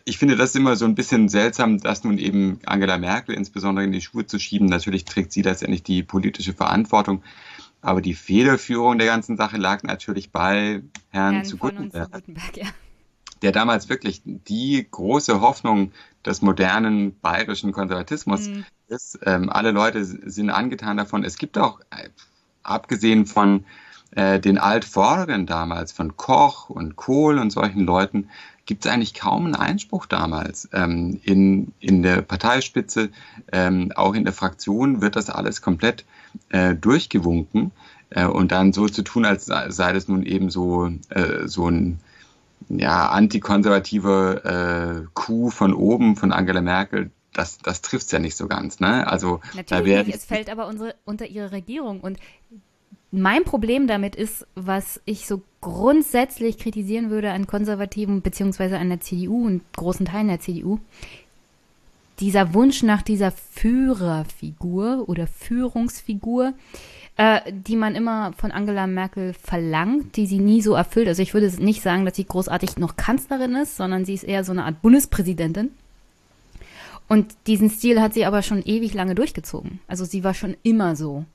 [0.05, 3.91] ich finde das immer so ein bisschen seltsam, dass nun eben Angela Merkel insbesondere in
[3.91, 4.68] die Schuhe zu schieben.
[4.68, 7.24] Natürlich trägt sie letztendlich die politische Verantwortung.
[7.82, 12.12] Aber die Federführung der ganzen Sache lag natürlich bei Herrn, Herrn zu Gutenberg.
[12.53, 12.68] Ja.
[13.41, 15.93] der damals wirklich die große Hoffnung
[16.24, 18.66] des modernen bayerischen Konservatismus mhm.
[18.88, 19.18] ist.
[19.24, 21.24] Ähm, alle Leute sind angetan davon.
[21.24, 22.10] Es gibt auch, äh,
[22.68, 23.65] abgesehen von
[24.11, 28.30] äh, den Altvorderen damals, von Koch und Kohl und solchen Leuten,
[28.65, 30.70] gibt es eigentlich kaum einen Einspruch damals.
[30.74, 33.09] Ähm, in, in der Parteispitze,
[33.51, 36.05] ähm, auch in der Fraktion wird das alles komplett
[36.49, 37.72] äh, durchgewunken.
[38.09, 41.99] Äh, und dann so zu tun, als sei das nun eben so, äh, so ein
[42.70, 48.36] ja, antikonservative äh, Coup von oben von Angela Merkel, das, das trifft es ja nicht
[48.36, 48.80] so ganz.
[48.80, 49.08] Ne?
[49.08, 52.02] Also, Natürlich nicht, es fällt aber unsere, unter ihre Regierung.
[52.02, 52.18] Und
[53.12, 59.00] mein Problem damit ist, was ich so grundsätzlich kritisieren würde an Konservativen beziehungsweise an der
[59.00, 60.80] CDU und großen Teilen der CDU,
[62.20, 66.54] dieser Wunsch nach dieser Führerfigur oder Führungsfigur,
[67.16, 71.08] äh, die man immer von Angela Merkel verlangt, die sie nie so erfüllt.
[71.08, 74.44] Also ich würde nicht sagen, dass sie großartig noch Kanzlerin ist, sondern sie ist eher
[74.44, 75.72] so eine Art Bundespräsidentin.
[77.08, 79.80] Und diesen Stil hat sie aber schon ewig lange durchgezogen.
[79.88, 81.26] Also sie war schon immer so.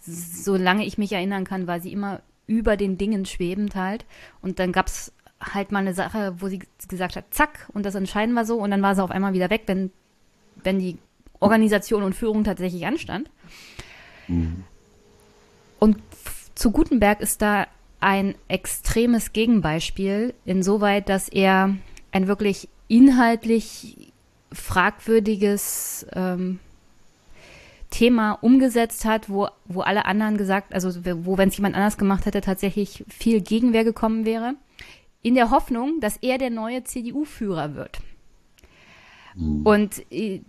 [0.00, 4.04] Solange ich mich erinnern kann, war sie immer über den Dingen schwebend halt.
[4.42, 7.94] Und dann gab es halt mal eine Sache, wo sie gesagt hat, zack, und das
[7.94, 9.90] Entscheiden war so, und dann war sie auf einmal wieder weg, wenn,
[10.62, 10.98] wenn die
[11.40, 13.30] Organisation und Führung tatsächlich anstand.
[14.28, 14.64] Mhm.
[15.78, 15.98] Und
[16.54, 17.66] zu Gutenberg ist da
[18.00, 21.76] ein extremes Gegenbeispiel, insoweit, dass er
[22.12, 24.11] ein wirklich inhaltlich
[24.52, 26.58] fragwürdiges ähm,
[27.90, 30.90] Thema umgesetzt hat, wo, wo alle anderen gesagt, also
[31.24, 34.54] wo, wenn es jemand anders gemacht hätte, tatsächlich viel Gegenwehr gekommen wäre,
[35.22, 38.00] in der Hoffnung, dass er der neue CDU-Führer wird.
[39.36, 39.62] Mhm.
[39.64, 40.40] Und äh,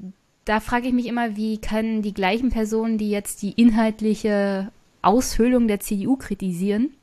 [0.45, 5.67] da frage ich mich immer, wie können die gleichen Personen, die jetzt die inhaltliche Aushöhlung
[5.67, 6.95] der CDU kritisieren.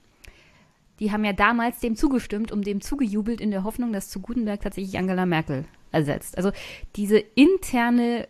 [1.01, 4.61] Die haben ja damals dem zugestimmt, um dem zugejubelt in der Hoffnung, dass zu Gutenberg
[4.61, 6.37] tatsächlich Angela Merkel ersetzt.
[6.37, 6.53] Also
[6.97, 8.29] diese interne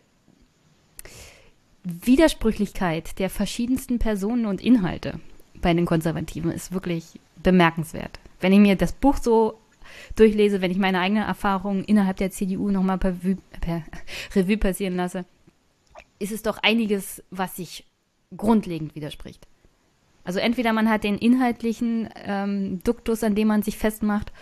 [1.83, 5.21] Widersprüchlichkeit der verschiedensten Personen und Inhalte
[5.61, 8.21] bei den Konservativen ist wirklich bemerkenswert.
[8.41, 9.59] Wenn ich mir das Buch so
[10.17, 13.17] durchlese, wenn ich meine eigenen Erfahrungen innerhalb der CDU nochmal per,
[13.61, 13.83] per
[14.35, 15.25] Revue passieren lasse,
[16.19, 17.87] ist es doch einiges, was sich
[18.37, 19.47] grundlegend widerspricht.
[20.25, 24.33] Also entweder man hat den inhaltlichen ähm, Duktus, an dem man sich festmacht,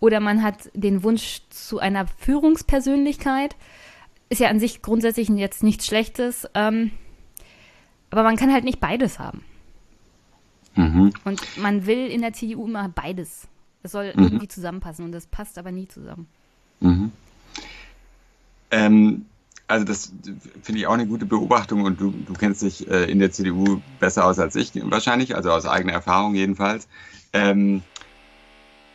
[0.00, 3.56] oder man hat den Wunsch zu einer Führungspersönlichkeit.
[4.28, 6.90] Ist ja an sich grundsätzlich jetzt nichts Schlechtes, ähm,
[8.10, 9.42] aber man kann halt nicht beides haben.
[10.76, 11.12] Mhm.
[11.24, 13.48] Und man will in der CDU immer beides.
[13.82, 14.22] Es soll mhm.
[14.24, 16.26] irgendwie zusammenpassen und das passt aber nie zusammen.
[16.80, 17.12] Mhm.
[18.70, 19.26] Ähm,
[19.66, 20.12] also das
[20.62, 23.80] finde ich auch eine gute Beobachtung und du, du kennst dich äh, in der CDU
[23.98, 26.88] besser aus als ich wahrscheinlich, also aus eigener Erfahrung jedenfalls.
[27.32, 27.82] Ähm,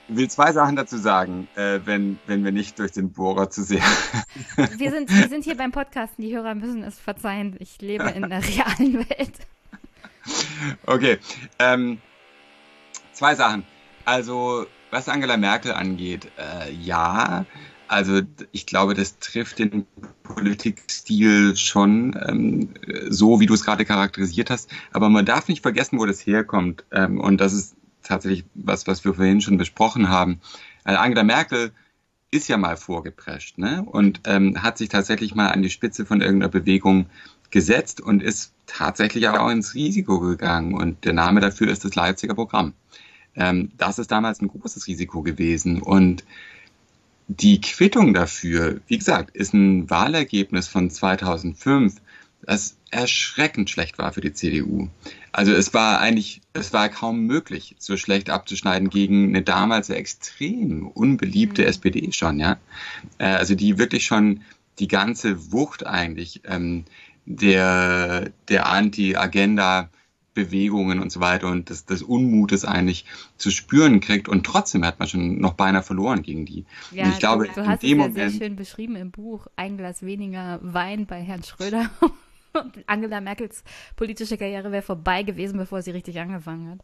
[0.09, 3.83] will zwei Sachen dazu sagen, äh, wenn, wenn wir nicht durch den Bohrer zu sehr.
[4.77, 7.55] Wir sind, wir sind hier beim Podcasten, die Hörer müssen es verzeihen.
[7.59, 9.33] Ich lebe in der realen Welt.
[10.85, 11.19] Okay.
[11.59, 11.99] Ähm,
[13.13, 13.63] zwei Sachen.
[14.05, 17.45] Also, was Angela Merkel angeht, äh, ja,
[17.89, 18.21] also
[18.51, 19.85] ich glaube, das trifft den
[20.23, 22.69] Politikstil schon ähm,
[23.09, 24.69] so, wie du es gerade charakterisiert hast.
[24.91, 26.85] Aber man darf nicht vergessen, wo das herkommt.
[26.91, 30.39] Ähm, und das ist tatsächlich was, was wir vorhin schon besprochen haben.
[30.83, 31.71] Also Angela Merkel
[32.31, 33.83] ist ja mal vorgeprescht ne?
[33.83, 37.07] und ähm, hat sich tatsächlich mal an die Spitze von irgendeiner Bewegung
[37.49, 40.75] gesetzt und ist tatsächlich auch ins Risiko gegangen.
[40.75, 42.73] Und der Name dafür ist das Leipziger Programm.
[43.35, 45.81] Ähm, das ist damals ein großes Risiko gewesen.
[45.81, 46.23] Und
[47.29, 51.95] die Quittung dafür, wie gesagt, ist ein Wahlergebnis von 2005,
[52.41, 54.89] das erschreckend schlecht war für die CDU.
[55.31, 60.87] Also es war eigentlich, es war kaum möglich, so schlecht abzuschneiden gegen eine damals extrem
[60.87, 61.67] unbeliebte mhm.
[61.67, 62.57] SPD schon, ja.
[63.19, 64.41] Äh, also die wirklich schon
[64.79, 66.85] die ganze Wucht eigentlich ähm,
[67.25, 69.89] der, der Anti-Agenda
[70.45, 73.05] Bewegungen und so weiter und des, des Unmutes eigentlich
[73.37, 76.65] zu spüren kriegt und trotzdem hat man schon noch beinahe verloren gegen die.
[76.91, 79.47] Ja, und ich glaube, du, du hast es ja Moment, sehr schön beschrieben im Buch,
[79.55, 81.89] ein Glas weniger Wein bei Herrn Schröder
[82.53, 83.63] und Angela Merkels
[83.95, 86.79] politische Karriere wäre vorbei gewesen, bevor sie richtig angefangen hat.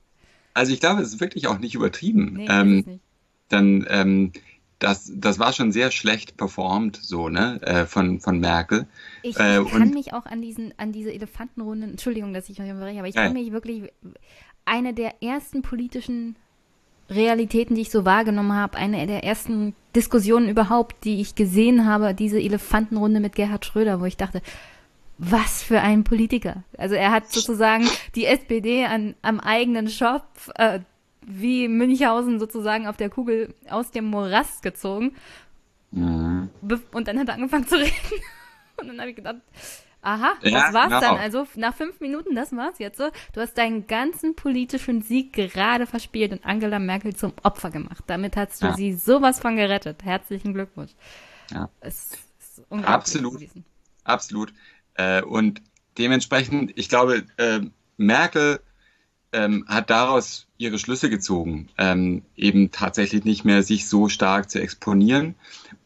[0.54, 2.34] Also ich glaube, es ist wirklich auch nicht übertrieben.
[2.34, 3.02] Nee, ähm, nicht.
[3.50, 4.32] Dann ähm,
[4.80, 8.88] das, das war schon sehr schlecht performt, so, ne, äh, von, von Merkel.
[9.24, 13.00] Ich äh, kann mich auch an diesen, an diese Elefantenrunden, Entschuldigung, dass ich euch unterbreche,
[13.00, 13.84] aber ich kann mich wirklich,
[14.66, 16.36] eine der ersten politischen
[17.10, 22.14] Realitäten, die ich so wahrgenommen habe, eine der ersten Diskussionen überhaupt, die ich gesehen habe,
[22.14, 24.42] diese Elefantenrunde mit Gerhard Schröder, wo ich dachte,
[25.18, 26.64] was für ein Politiker.
[26.78, 30.80] Also er hat sozusagen die SPD an, am eigenen Shop äh,
[31.26, 35.16] wie Münchhausen sozusagen auf der Kugel aus dem Morast gezogen.
[35.92, 36.50] Mhm.
[36.92, 38.22] Und dann hat er angefangen zu reden.
[38.78, 39.38] Und dann habe ich gedacht,
[40.02, 41.00] aha, das ja, war's genau.
[41.02, 41.18] dann.
[41.18, 43.10] Also nach fünf Minuten, das war's jetzt so.
[43.34, 48.04] Du hast deinen ganzen politischen Sieg gerade verspielt und Angela Merkel zum Opfer gemacht.
[48.08, 48.74] Damit hast du ja.
[48.74, 50.04] sie sowas von gerettet.
[50.04, 50.92] Herzlichen Glückwunsch.
[51.52, 51.70] Ja.
[51.80, 53.42] Es ist Absolut.
[54.04, 54.54] Absolut.
[54.94, 55.62] Äh, und
[55.98, 57.62] dementsprechend, ich glaube, äh,
[57.98, 58.60] Merkel
[59.32, 64.62] ähm, hat daraus ihre Schlüsse gezogen, ähm, eben tatsächlich nicht mehr sich so stark zu
[64.62, 65.36] exponieren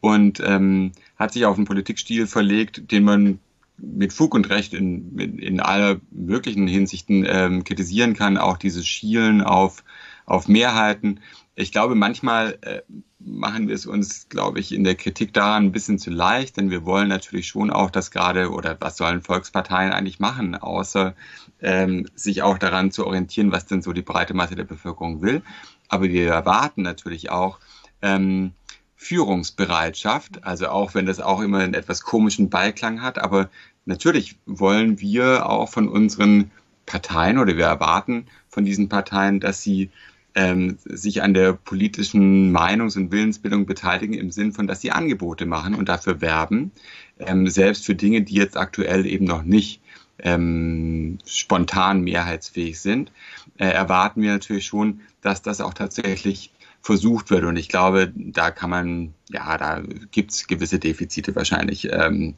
[0.00, 3.38] und ähm, hat sich auf einen Politikstil verlegt, den man
[3.78, 8.86] mit Fug und Recht in, in, in aller möglichen Hinsichten ähm, kritisieren kann, auch dieses
[8.86, 9.82] Schielen auf,
[10.26, 11.20] auf Mehrheiten.
[11.60, 12.80] Ich glaube, manchmal äh,
[13.18, 16.70] machen wir es uns, glaube ich, in der Kritik daran ein bisschen zu leicht, denn
[16.70, 21.14] wir wollen natürlich schon auch, dass gerade, oder was sollen Volksparteien eigentlich machen, außer
[21.60, 25.42] ähm, sich auch daran zu orientieren, was denn so die breite Masse der Bevölkerung will.
[25.88, 27.58] Aber wir erwarten natürlich auch
[28.00, 28.52] ähm,
[28.96, 33.50] Führungsbereitschaft, also auch wenn das auch immer einen etwas komischen Beiklang hat, aber
[33.84, 36.50] natürlich wollen wir auch von unseren
[36.86, 39.90] Parteien oder wir erwarten von diesen Parteien, dass sie
[40.34, 45.46] ähm, sich an der politischen Meinungs- und Willensbildung beteiligen im Sinn von, dass sie Angebote
[45.46, 46.70] machen und dafür werben,
[47.18, 49.80] ähm, selbst für Dinge, die jetzt aktuell eben noch nicht
[50.18, 53.10] ähm, spontan mehrheitsfähig sind,
[53.58, 56.52] äh, erwarten wir natürlich schon, dass das auch tatsächlich
[56.82, 57.44] versucht wird.
[57.44, 62.34] Und ich glaube, da kann man, ja, da gibt es gewisse Defizite wahrscheinlich ähm,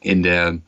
[0.00, 0.58] in der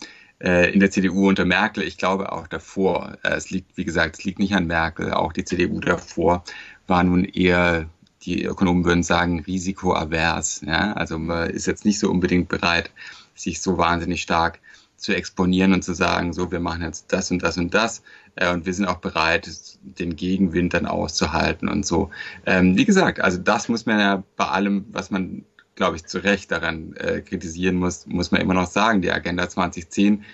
[0.73, 4.25] in der CDU unter Merkel, ich glaube auch davor, äh, es liegt, wie gesagt, es
[4.25, 6.45] liegt nicht an Merkel, auch die CDU davor
[6.87, 7.89] war nun eher,
[8.23, 10.63] die Ökonomen würden sagen, risikoavers.
[10.67, 10.93] Ja?
[10.93, 12.91] Also man ist jetzt nicht so unbedingt bereit,
[13.35, 14.61] sich so wahnsinnig stark
[14.97, 18.03] zu exponieren und zu sagen, so, wir machen jetzt das und das und das
[18.37, 19.49] äh, und wir sind auch bereit,
[19.83, 22.11] den Gegenwind dann auszuhalten und so.
[22.47, 25.45] Ähm, wie gesagt, also das muss man ja bei allem, was man
[25.77, 29.49] glaube ich, zu Recht daran äh, kritisieren muss, muss man immer noch sagen, die Agenda
[29.49, 30.25] 2010,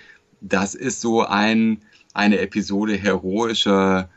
[0.41, 1.83] das ist so ein,
[2.13, 4.09] eine Episode heroischer,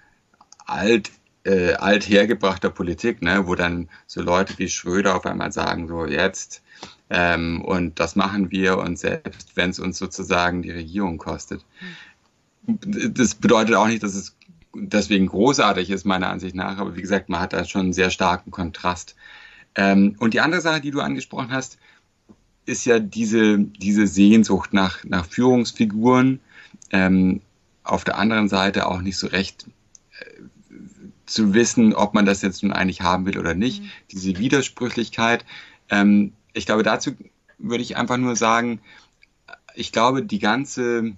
[0.65, 1.11] alt,
[1.45, 6.63] äh, althergebrachter Politik, ne, wo dann so Leute wie Schröder auf einmal sagen, so jetzt,
[7.11, 11.65] ähm, und das machen wir und selbst wenn es uns sozusagen die Regierung kostet.
[12.67, 14.37] Das bedeutet auch nicht, dass es
[14.75, 18.11] deswegen großartig ist, meiner Ansicht nach, aber wie gesagt, man hat da schon einen sehr
[18.11, 19.17] starken Kontrast
[19.77, 21.79] ähm, und die andere Sache, die du angesprochen hast,
[22.65, 26.41] ist ja diese, diese Sehnsucht nach, nach Führungsfiguren.
[26.91, 27.41] Ähm,
[27.85, 29.67] auf der anderen Seite auch nicht so recht
[30.19, 30.43] äh,
[31.27, 33.83] zu wissen, ob man das jetzt nun eigentlich haben will oder nicht.
[33.83, 33.91] Mhm.
[34.11, 35.45] Diese Widersprüchlichkeit.
[35.91, 37.13] Ähm, ich glaube, dazu
[37.59, 38.81] würde ich einfach nur sagen,
[39.75, 41.13] ich glaube, die ganze,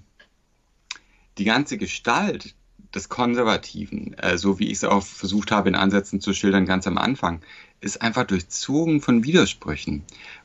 [1.38, 2.54] die ganze Gestalt
[2.94, 6.86] des Konservativen, äh, so wie ich es auch versucht habe in Ansätzen zu schildern ganz
[6.86, 7.40] am Anfang,
[7.80, 10.02] ist einfach durchzogen von Widersprüchen.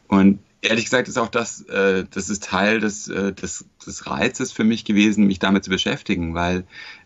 [0.07, 4.51] Und ehrlich gesagt ist auch das, äh, das ist Teil des, äh, des, des Reizes
[4.51, 6.65] für mich gewesen, mich damit zu beschäftigen, weil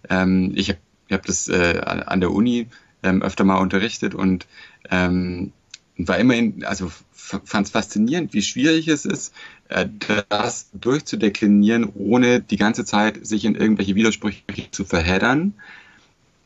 [0.09, 2.67] ähm, ich habe ich hab das äh, an der Uni
[3.01, 4.45] ähm, öfter mal unterrichtet und
[4.89, 5.53] ähm,
[5.97, 9.34] war immerhin, also fand es faszinierend, wie schwierig es ist,
[9.69, 9.88] äh,
[10.30, 15.53] das durchzudeklinieren, ohne die ganze Zeit sich in irgendwelche Widersprüche zu verheddern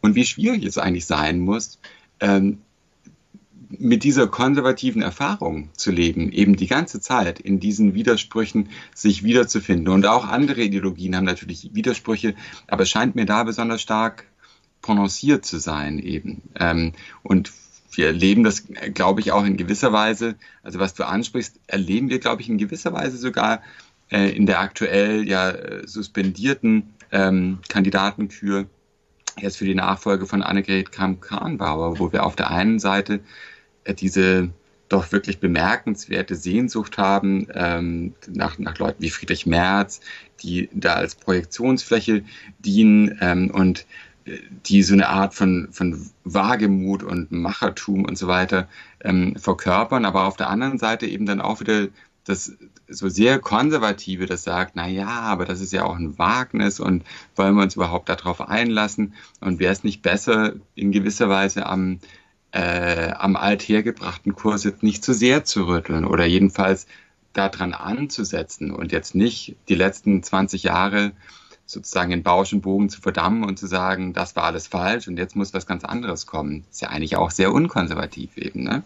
[0.01, 1.79] und wie schwierig es eigentlich sein muss,
[2.19, 2.59] ähm,
[3.80, 9.93] mit dieser konservativen Erfahrung zu leben, eben die ganze Zeit in diesen Widersprüchen sich wiederzufinden.
[9.93, 12.36] Und auch andere Ideologien haben natürlich Widersprüche,
[12.67, 14.26] aber es scheint mir da besonders stark
[14.82, 16.41] prononciert zu sein eben.
[16.59, 16.93] Ähm,
[17.24, 17.51] und
[17.93, 22.19] wir erleben das, glaube ich, auch in gewisser Weise, also was du ansprichst, erleben wir,
[22.19, 23.61] glaube ich, in gewisser Weise sogar
[24.09, 25.53] äh, in der aktuell ja
[25.86, 28.67] suspendierten ähm, Kandidatenkür
[29.39, 33.19] jetzt für die Nachfolge von Annegret Kramp-Karrenbauer, wo wir auf der einen Seite äh,
[33.88, 34.49] diese
[34.91, 40.01] doch wirklich bemerkenswerte Sehnsucht haben ähm, nach, nach Leuten wie Friedrich Merz,
[40.41, 42.23] die da als Projektionsfläche
[42.59, 43.86] dienen ähm, und
[44.25, 48.67] äh, die so eine Art von, von Wagemut und Machertum und so weiter
[49.01, 51.88] ähm, verkörpern, aber auf der anderen Seite eben dann auch wieder
[52.25, 52.53] das
[52.88, 57.03] so sehr konservative, das sagt, na ja, aber das ist ja auch ein Wagnis und
[57.36, 59.13] wollen wir uns überhaupt darauf einlassen?
[59.39, 61.99] Und wäre es nicht besser in gewisser Weise am
[62.52, 66.88] äh, am althergebrachten Kurs jetzt nicht zu sehr zu rütteln oder jedenfalls
[67.34, 71.14] daran anzusetzen und jetzt nicht die letzten 20 Jahre
[71.66, 75.18] sozusagen in Bausch und Bogen zu verdammen und zu sagen, das war alles falsch und
[75.18, 76.66] jetzt muss was ganz anderes kommen.
[76.70, 78.84] ist ja eigentlich auch sehr unkonservativ eben, ne?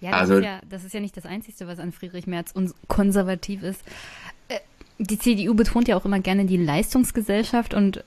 [0.00, 2.52] Ja, das, also, ist, ja, das ist ja nicht das Einzige, was an Friedrich Merz
[2.88, 3.80] konservativ ist.
[4.48, 4.60] Äh,
[4.98, 8.04] die CDU betont ja auch immer gerne die Leistungsgesellschaft und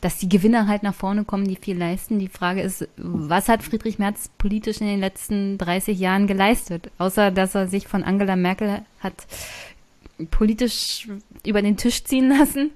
[0.00, 2.18] dass die Gewinner halt nach vorne kommen, die viel leisten.
[2.18, 6.90] Die Frage ist, was hat Friedrich Merz politisch in den letzten 30 Jahren geleistet?
[6.98, 9.26] Außer, dass er sich von Angela Merkel hat
[10.30, 11.08] politisch
[11.44, 12.70] über den Tisch ziehen lassen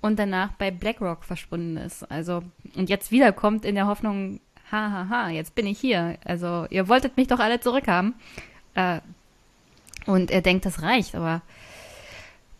[0.00, 2.10] und danach bei BlackRock verschwunden ist.
[2.10, 2.42] Also,
[2.76, 6.18] und jetzt wiederkommt in der Hoffnung, hahaha, ha, ha, jetzt bin ich hier.
[6.24, 8.14] Also, ihr wolltet mich doch alle zurückhaben.
[8.74, 9.00] Äh,
[10.06, 11.40] und er denkt, das reicht, aber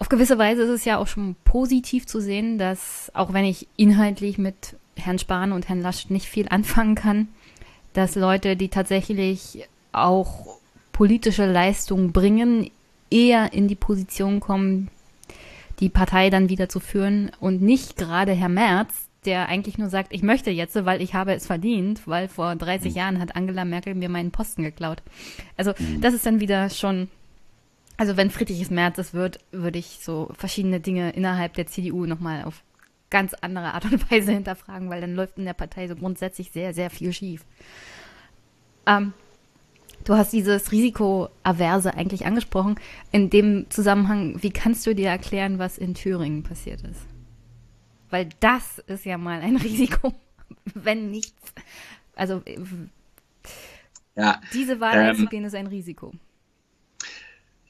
[0.05, 3.69] auf gewisse Weise ist es ja auch schon positiv zu sehen, dass, auch wenn ich
[3.77, 7.29] inhaltlich mit Herrn Spahn und Herrn Lasch nicht viel anfangen kann,
[7.95, 10.59] dass Leute, die tatsächlich auch
[10.93, 12.71] politische Leistung bringen,
[13.11, 14.91] eher in die Position kommen,
[15.81, 20.13] die Partei dann wieder zu führen und nicht gerade Herr Merz, der eigentlich nur sagt,
[20.13, 22.99] ich möchte jetzt, weil ich habe es verdient, weil vor 30 mhm.
[22.99, 25.03] Jahren hat Angela Merkel mir meinen Posten geklaut.
[25.57, 26.03] Also mhm.
[26.03, 27.09] das ist dann wieder schon,
[27.97, 32.45] also wenn Friedrich Merz es wird, würde ich so verschiedene Dinge innerhalb der CDU nochmal
[32.45, 32.63] auf
[33.11, 36.75] ganz andere Art und Weise hinterfragen, weil dann läuft in der Partei so grundsätzlich sehr,
[36.75, 37.45] sehr viel schief.
[38.87, 39.13] Ähm,
[40.05, 42.77] Du hast dieses Risikoaverse eigentlich angesprochen.
[43.11, 47.01] In dem Zusammenhang, wie kannst du dir erklären, was in Thüringen passiert ist?
[48.11, 50.13] Weil das ist ja mal ein Risiko,
[50.75, 51.55] wenn nichts.
[52.15, 52.43] Also
[54.15, 56.13] ja, diese Wahl ähm, einzugehen ist ein Risiko.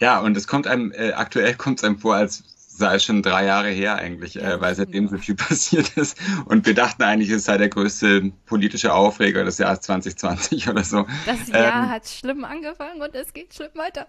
[0.05, 3.47] Ja, und es kommt einem, äh, aktuell kommt es einem vor, als sei schon drei
[3.47, 6.21] Jahre her eigentlich, äh, weil seitdem so viel passiert ist.
[6.45, 11.07] Und wir dachten eigentlich, es sei der größte politische Aufreger des Jahres 2020 oder so.
[11.25, 14.07] Das Jahr ähm, hat schlimm angefangen und es geht schlimm weiter.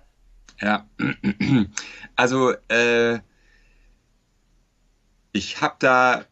[0.60, 0.86] Ja,
[2.18, 3.20] also äh,
[5.32, 6.26] ich habe da,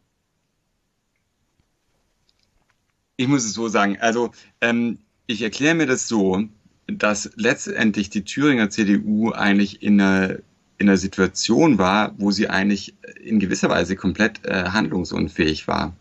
[3.15, 6.49] ich muss es so sagen, also ähm, ich erkläre mir das so,
[6.87, 10.37] dass letztendlich die Thüringer CDU eigentlich in einer
[10.77, 15.95] in einer Situation war, wo sie eigentlich in gewisser Weise komplett äh, handlungsunfähig war.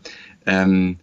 [0.45, 0.97] Ähm,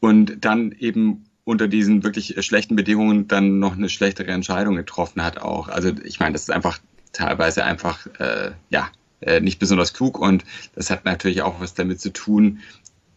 [0.00, 5.38] und dann eben unter diesen wirklich schlechten Bedingungen dann noch eine schlechtere Entscheidung getroffen hat
[5.38, 5.68] auch.
[5.68, 6.80] Also ich meine, das ist einfach
[7.12, 8.90] teilweise einfach, äh, ja,
[9.20, 10.44] äh, nicht besonders klug und
[10.74, 12.60] das hat natürlich auch was damit zu tun,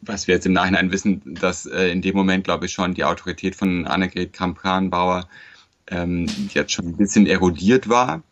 [0.02, 3.04] was wir jetzt im Nachhinein wissen, dass äh, in dem Moment, glaube ich, schon die
[3.04, 5.28] Autorität von Annegret Kramp-Karrenbauer
[5.90, 8.24] ähm, jetzt schon ein bisschen erodiert war.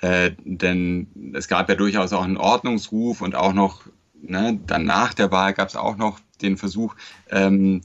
[0.00, 3.82] Äh, denn es gab ja durchaus auch einen Ordnungsruf und auch noch,
[4.20, 6.94] ne, dann nach der Wahl gab es auch noch den Versuch,
[7.30, 7.80] ähm,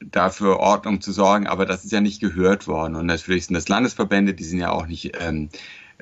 [0.00, 2.96] dafür Ordnung zu sorgen, aber das ist ja nicht gehört worden.
[2.96, 5.50] Und natürlich sind das Landesverbände, die sind ja auch nicht ähm,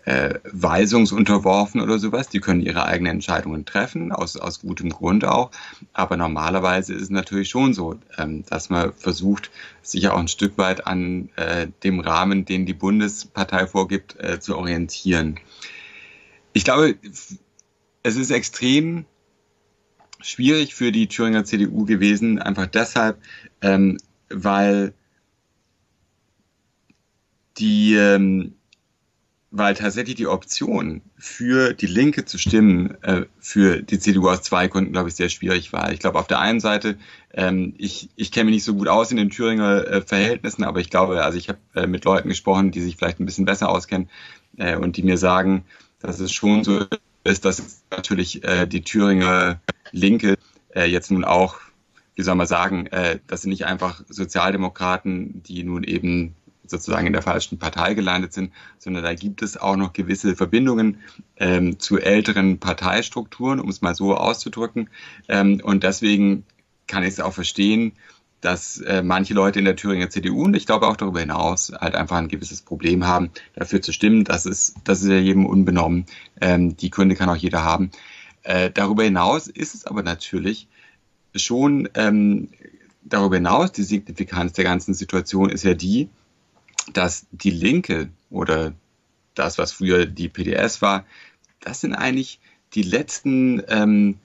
[0.05, 2.29] äh, weisungsunterworfen oder sowas.
[2.29, 5.51] Die können ihre eigenen Entscheidungen treffen, aus, aus gutem Grund auch.
[5.93, 9.51] Aber normalerweise ist es natürlich schon so, ähm, dass man versucht,
[9.83, 14.57] sich auch ein Stück weit an äh, dem Rahmen, den die Bundespartei vorgibt, äh, zu
[14.57, 15.39] orientieren.
[16.53, 16.97] Ich glaube,
[18.03, 19.05] es ist extrem
[20.21, 23.19] schwierig für die Thüringer CDU gewesen, einfach deshalb,
[23.63, 23.99] ähm,
[24.29, 24.95] weil
[27.59, 28.55] die ähm,
[29.51, 34.69] weil tatsächlich die Option für die Linke zu stimmen äh, für die CDU aus zwei
[34.69, 35.93] Gründen, glaube ich, sehr schwierig war.
[35.93, 36.97] Ich glaube, auf der einen Seite,
[37.35, 40.79] ähm, ich, ich kenne mich nicht so gut aus in den Thüringer äh, Verhältnissen, aber
[40.79, 43.69] ich glaube, also ich habe äh, mit Leuten gesprochen, die sich vielleicht ein bisschen besser
[43.71, 44.09] auskennen
[44.57, 45.65] äh, und die mir sagen,
[45.99, 46.87] dass es schon so
[47.25, 50.37] ist, dass natürlich äh, die Thüringer Linke
[50.75, 51.57] äh, jetzt nun auch,
[52.15, 56.37] wie soll man sagen, äh, das sind nicht einfach Sozialdemokraten, die nun eben
[56.71, 60.99] sozusagen in der falschen Partei gelandet sind, sondern da gibt es auch noch gewisse Verbindungen
[61.37, 64.89] ähm, zu älteren Parteistrukturen, um es mal so auszudrücken.
[65.29, 66.45] Ähm, und deswegen
[66.87, 67.93] kann ich es auch verstehen,
[68.41, 71.95] dass äh, manche Leute in der Thüringer CDU und ich glaube auch darüber hinaus halt
[71.95, 74.25] einfach ein gewisses Problem haben, dafür zu stimmen.
[74.25, 76.07] Das ist, das ist ja jedem unbenommen.
[76.41, 77.91] Ähm, die Gründe kann auch jeder haben.
[78.43, 80.69] Äh, darüber hinaus ist es aber natürlich
[81.35, 82.49] schon ähm,
[83.03, 86.09] darüber hinaus, die Signifikanz der ganzen Situation ist ja die,
[86.93, 88.73] dass die Linke oder
[89.35, 91.05] das, was früher die PDS war,
[91.61, 92.41] das sind eigentlich
[92.75, 94.19] die letzten ähm,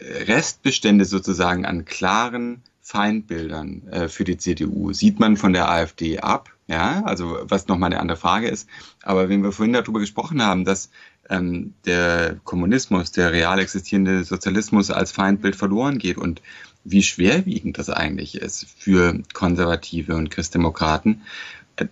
[0.00, 4.92] Restbestände sozusagen an klaren Feindbildern äh, für die CDU.
[4.92, 8.68] Sieht man von der AfD ab, ja, also was nochmal eine andere Frage ist.
[9.02, 10.90] Aber wenn wir vorhin darüber gesprochen haben, dass
[11.30, 16.42] ähm, der Kommunismus, der real existierende Sozialismus als Feindbild verloren geht und
[16.84, 21.22] wie schwerwiegend das eigentlich ist für Konservative und Christdemokraten,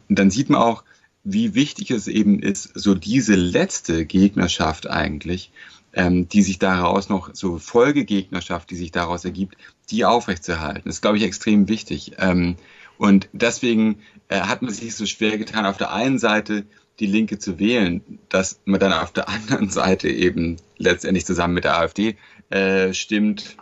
[0.08, 0.84] dann sieht man auch,
[1.24, 5.52] wie wichtig es eben ist, so diese letzte Gegnerschaft eigentlich,
[5.92, 9.56] ähm, die sich daraus noch, so Folgegegnerschaft, die sich daraus ergibt,
[9.90, 10.82] die aufrechtzuerhalten.
[10.84, 12.12] Das ist, glaube ich, extrem wichtig.
[12.18, 12.56] Ähm,
[12.96, 16.64] und deswegen äh, hat man sich so schwer getan, auf der einen Seite
[17.00, 21.64] die Linke zu wählen, dass man dann auf der anderen Seite eben letztendlich zusammen mit
[21.64, 22.16] der AfD
[22.50, 23.56] äh, stimmt,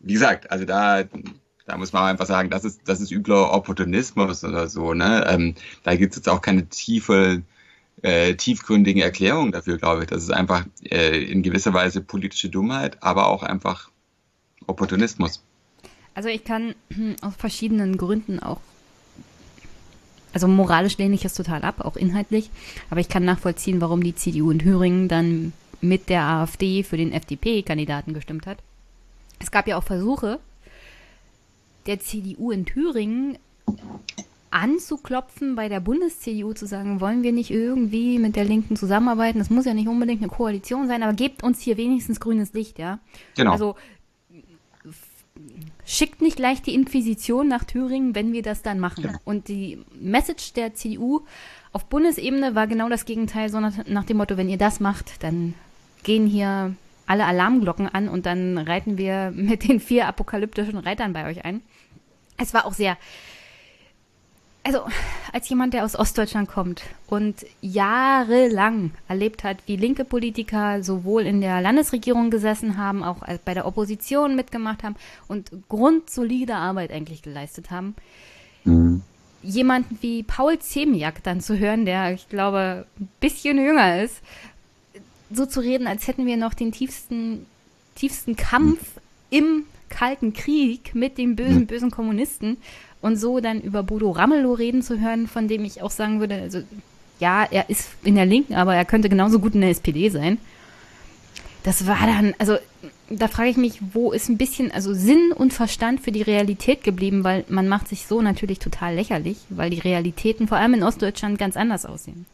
[0.00, 1.04] wie gesagt, also da,
[1.70, 4.92] da muss man einfach sagen, das ist, das ist übler Opportunismus oder so.
[4.92, 5.24] Ne?
[5.28, 5.54] Ähm,
[5.84, 7.42] da gibt es jetzt auch keine tiefe,
[8.02, 10.08] äh, tiefgründigen Erklärungen dafür, glaube ich.
[10.08, 13.88] Das ist einfach äh, in gewisser Weise politische Dummheit, aber auch einfach
[14.66, 15.44] Opportunismus.
[16.12, 16.74] Also ich kann
[17.22, 18.60] aus verschiedenen Gründen auch,
[20.32, 22.50] also moralisch lehne ich es total ab, auch inhaltlich,
[22.90, 27.12] aber ich kann nachvollziehen, warum die CDU in Thüringen dann mit der AfD für den
[27.12, 28.58] FDP-Kandidaten gestimmt hat.
[29.38, 30.40] Es gab ja auch Versuche
[31.86, 33.38] der CDU in Thüringen
[34.50, 39.38] anzuklopfen bei der Bundes-CDU zu sagen, wollen wir nicht irgendwie mit der Linken zusammenarbeiten?
[39.38, 42.78] Das muss ja nicht unbedingt eine Koalition sein, aber gebt uns hier wenigstens grünes Licht,
[42.78, 42.98] ja?
[43.36, 43.52] Genau.
[43.52, 43.76] Also
[45.84, 49.04] schickt nicht gleich die Inquisition nach Thüringen, wenn wir das dann machen.
[49.04, 49.20] Ja.
[49.24, 51.22] Und die Message der CDU
[51.72, 55.22] auf Bundesebene war genau das Gegenteil, so nach, nach dem Motto, wenn ihr das macht,
[55.22, 55.54] dann
[56.02, 56.74] gehen hier
[57.10, 61.60] alle Alarmglocken an und dann reiten wir mit den vier apokalyptischen Reitern bei euch ein.
[62.38, 62.96] Es war auch sehr,
[64.62, 64.86] also
[65.32, 71.40] als jemand, der aus Ostdeutschland kommt und jahrelang erlebt hat, wie linke Politiker sowohl in
[71.40, 74.94] der Landesregierung gesessen haben, auch bei der Opposition mitgemacht haben
[75.26, 77.96] und grundsolide Arbeit eigentlich geleistet haben,
[78.64, 79.02] mhm.
[79.42, 84.22] jemanden wie Paul Zemiak dann zu hören, der, ich glaube, ein bisschen jünger ist,
[85.32, 87.46] so zu reden, als hätten wir noch den tiefsten,
[87.94, 88.80] tiefsten Kampf
[89.30, 92.56] im Kalten Krieg mit den bösen, bösen Kommunisten
[93.00, 96.36] und so dann über Bodo Ramelow reden zu hören, von dem ich auch sagen würde,
[96.36, 96.62] also
[97.18, 100.38] ja, er ist in der Linken, aber er könnte genauso gut in der SPD sein.
[101.62, 102.56] Das war dann, also
[103.10, 106.82] da frage ich mich, wo ist ein bisschen, also Sinn und Verstand für die Realität
[106.84, 110.82] geblieben, weil man macht sich so natürlich total lächerlich, weil die Realitäten vor allem in
[110.82, 112.24] Ostdeutschland ganz anders aussehen.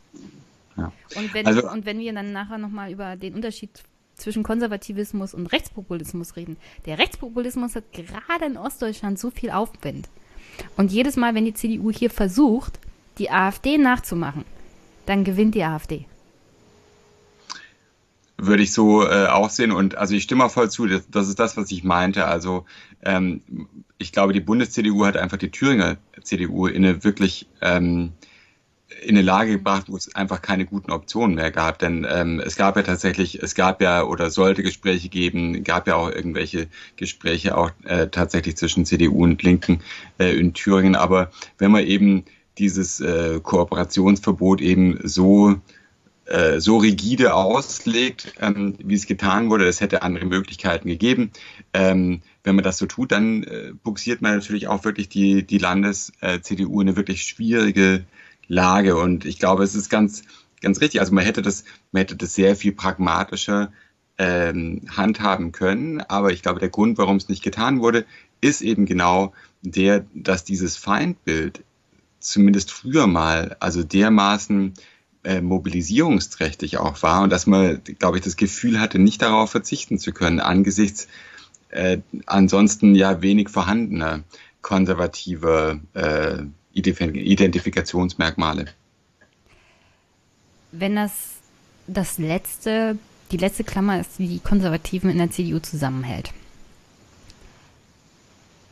[0.77, 0.93] Ja.
[1.15, 3.71] Und, wenn, also, und wenn wir dann nachher nochmal über den Unterschied
[4.17, 6.57] zwischen Konservativismus und Rechtspopulismus reden.
[6.87, 10.09] Der Rechtspopulismus hat gerade in Ostdeutschland so viel Aufwind.
[10.77, 12.79] Und jedes Mal, wenn die CDU hier versucht,
[13.19, 14.45] die AfD nachzumachen,
[15.05, 16.07] dann gewinnt die AfD.
[18.39, 21.29] Würde ich so äh, auch sehen und also ich stimme auch voll zu, das, das
[21.29, 22.27] ist das, was ich meinte.
[22.27, 22.67] Also
[23.03, 23.41] ähm,
[23.97, 28.13] ich glaube, die Bundes-CDU hat einfach die Thüringer CDU in eine wirklich ähm,
[29.03, 31.79] in eine Lage gebracht, wo es einfach keine guten Optionen mehr gab.
[31.79, 35.97] Denn ähm, es gab ja tatsächlich, es gab ja oder sollte Gespräche geben, gab ja
[35.97, 39.81] auch irgendwelche Gespräche auch äh, tatsächlich zwischen CDU und Linken
[40.19, 40.95] äh, in Thüringen.
[40.95, 42.25] Aber wenn man eben
[42.59, 45.57] dieses äh, Kooperationsverbot eben so
[46.27, 51.31] äh, so rigide auslegt, ähm, wie es getan wurde, es hätte andere Möglichkeiten gegeben.
[51.73, 55.59] Ähm, wenn man das so tut, dann äh, buxiert man natürlich auch wirklich die, die
[55.59, 58.05] Landes-CDU äh, in eine wirklich schwierige
[58.49, 58.97] Lage.
[58.97, 60.23] Und ich glaube, es ist ganz,
[60.61, 61.01] ganz richtig.
[61.01, 63.73] Also man hätte das, man hätte das sehr viel pragmatischer
[64.19, 66.01] ähm, handhaben können.
[66.01, 68.05] Aber ich glaube, der Grund, warum es nicht getan wurde,
[68.41, 69.33] ist eben genau
[69.63, 71.63] der, dass dieses Feindbild
[72.21, 74.75] zumindest früher mal, also dermaßen
[75.25, 79.99] äh, mobilisierungsträchtig auch war und dass man, glaube ich, das Gefühl hatte, nicht darauf verzichten
[79.99, 81.09] zu können angesichts
[81.71, 84.23] äh, ansonsten ja wenig vorhandener
[84.63, 86.43] konservativer äh,
[86.77, 88.67] Identifikationsmerkmale.
[90.73, 91.37] Wenn das
[91.87, 92.99] das letzte,
[93.31, 96.33] die letzte Klammer ist, die die Konservativen in der CDU zusammenhält.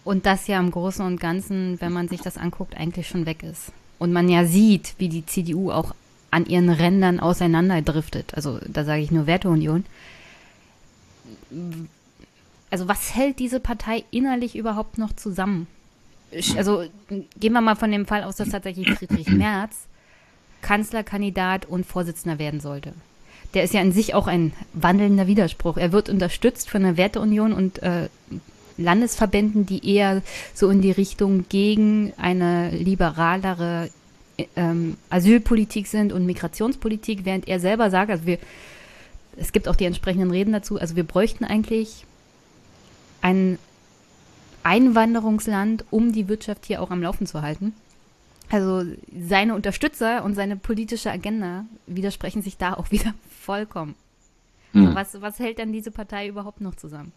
[0.05, 3.43] Und das ja im Großen und Ganzen, wenn man sich das anguckt, eigentlich schon weg
[3.43, 3.73] ist.
[3.99, 5.95] Und man ja sieht, wie die CDU auch
[6.31, 8.35] an ihren Rändern auseinanderdriftet.
[8.35, 9.87] Also da sage ich nur Werteunion.
[12.71, 15.69] Also was hält diese Partei innerlich überhaupt noch zusammen?
[16.57, 19.87] Also gehen wir mal von dem Fall aus, dass tatsächlich Friedrich Merz
[20.63, 22.95] Kanzlerkandidat und Vorsitzender werden sollte.
[23.53, 25.77] Der ist ja in sich auch ein wandelnder Widerspruch.
[25.77, 28.09] Er wird unterstützt von der Werteunion und äh,
[28.77, 30.23] Landesverbänden, die eher
[30.55, 33.91] so in die Richtung gegen eine liberalere
[34.57, 38.39] ähm, Asylpolitik sind und Migrationspolitik, während er selber sagt, also wir,
[39.37, 42.05] es gibt auch die entsprechenden Reden dazu, also wir bräuchten eigentlich
[43.21, 43.59] einen
[44.65, 47.75] Einwanderungsland, um die Wirtschaft hier auch am Laufen zu halten.
[48.51, 48.85] Also
[49.27, 53.95] seine Unterstützer und seine politische Agenda widersprechen sich da auch wieder vollkommen.
[54.73, 54.95] Mhm.
[54.95, 57.13] Was, was hält dann diese Partei überhaupt noch zusammen?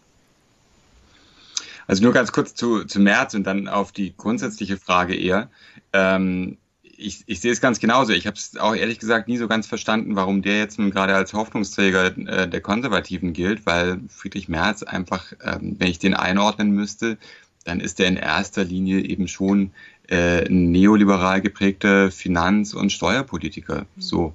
[1.86, 5.50] Also nur ganz kurz zu, zu März und dann auf die grundsätzliche Frage eher.
[5.92, 6.58] Ähm,
[6.98, 8.12] ich, ich sehe es ganz genauso.
[8.12, 11.14] Ich habe es auch ehrlich gesagt nie so ganz verstanden, warum der jetzt nun gerade
[11.14, 16.72] als Hoffnungsträger äh, der Konservativen gilt, weil Friedrich Merz einfach, ähm, wenn ich den einordnen
[16.72, 17.16] müsste,
[17.64, 19.70] dann ist er in erster Linie eben schon
[20.08, 23.82] äh, ein neoliberal geprägter Finanz- und Steuerpolitiker.
[23.82, 24.00] Mhm.
[24.00, 24.34] So.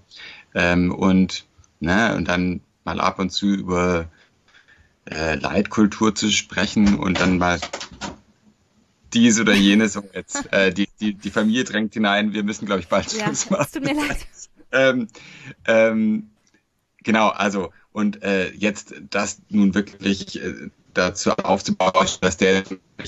[0.55, 1.45] Ähm, und,
[1.81, 4.07] ne, und dann mal ab und zu über
[5.05, 7.59] äh, Leitkultur zu sprechen und dann mal
[9.13, 12.87] dies oder jenes jetzt äh, die, die, die Familie drängt hinein, wir müssen, glaube ich,
[12.87, 13.67] bald ja, Schluss machen.
[13.71, 14.27] Tut mir leid.
[14.71, 15.07] ähm,
[15.67, 16.29] ähm,
[17.03, 22.63] genau, also und äh, jetzt das nun wirklich äh, dazu aufzubauen, dass der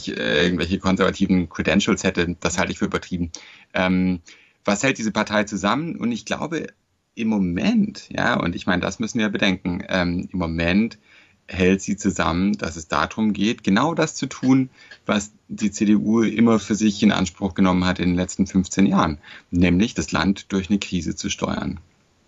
[0.07, 3.31] äh, irgendwelche konservativen Credentials hätte, das halte ich für übertrieben.
[3.73, 4.21] Ähm,
[4.63, 5.95] was hält diese Partei zusammen?
[5.95, 6.67] Und ich glaube,
[7.15, 10.99] im Moment, ja, und ich meine, das müssen wir bedenken, ähm, im Moment
[11.47, 14.69] hält sie zusammen, dass es darum geht, genau das zu tun,
[15.05, 19.19] was die CDU immer für sich in Anspruch genommen hat in den letzten 15 Jahren,
[19.51, 21.79] nämlich das Land durch eine Krise zu steuern.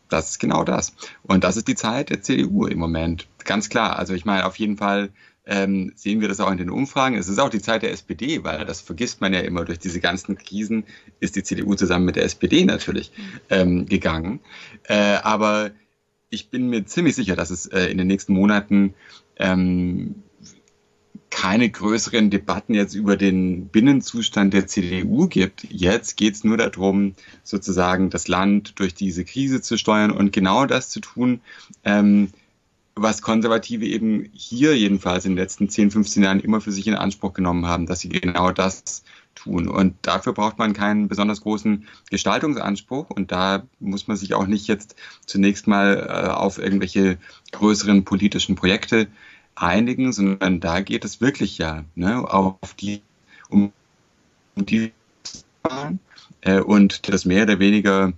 [0.09, 0.93] Das ist genau das.
[1.23, 3.27] Und das ist die Zeit der CDU im Moment.
[3.43, 3.97] Ganz klar.
[3.97, 5.09] Also ich meine, auf jeden Fall
[5.45, 7.17] ähm, sehen wir das auch in den Umfragen.
[7.17, 9.65] Es ist auch die Zeit der SPD, weil das vergisst man ja immer.
[9.65, 10.83] Durch diese ganzen Krisen
[11.19, 13.11] ist die CDU zusammen mit der SPD natürlich
[13.49, 14.39] ähm, gegangen.
[14.83, 15.71] Äh, aber
[16.29, 18.93] ich bin mir ziemlich sicher, dass es äh, in den nächsten Monaten
[19.37, 20.23] ähm,
[21.29, 25.65] keine größeren Debatten jetzt über den Binnenzustand der CDU gibt.
[25.69, 27.13] Jetzt geht es nur darum,
[27.43, 31.41] sozusagen das Land durch diese Krise zu steuern und genau das zu tun,
[31.83, 32.29] ähm,
[32.95, 36.95] was Konservative eben hier jedenfalls in den letzten 10, 15 Jahren immer für sich in
[36.95, 39.03] Anspruch genommen haben, dass sie genau das
[39.35, 39.67] tun.
[39.67, 43.09] Und dafür braucht man keinen besonders großen Gestaltungsanspruch.
[43.09, 44.95] Und da muss man sich auch nicht jetzt
[45.25, 47.19] zunächst mal äh, auf irgendwelche
[47.51, 49.07] größeren politischen Projekte
[49.57, 53.01] einigen, sondern da geht es wirklich ja ne, auf die,
[53.49, 53.71] um,
[54.55, 54.91] die
[56.41, 58.13] äh, und das mehr oder weniger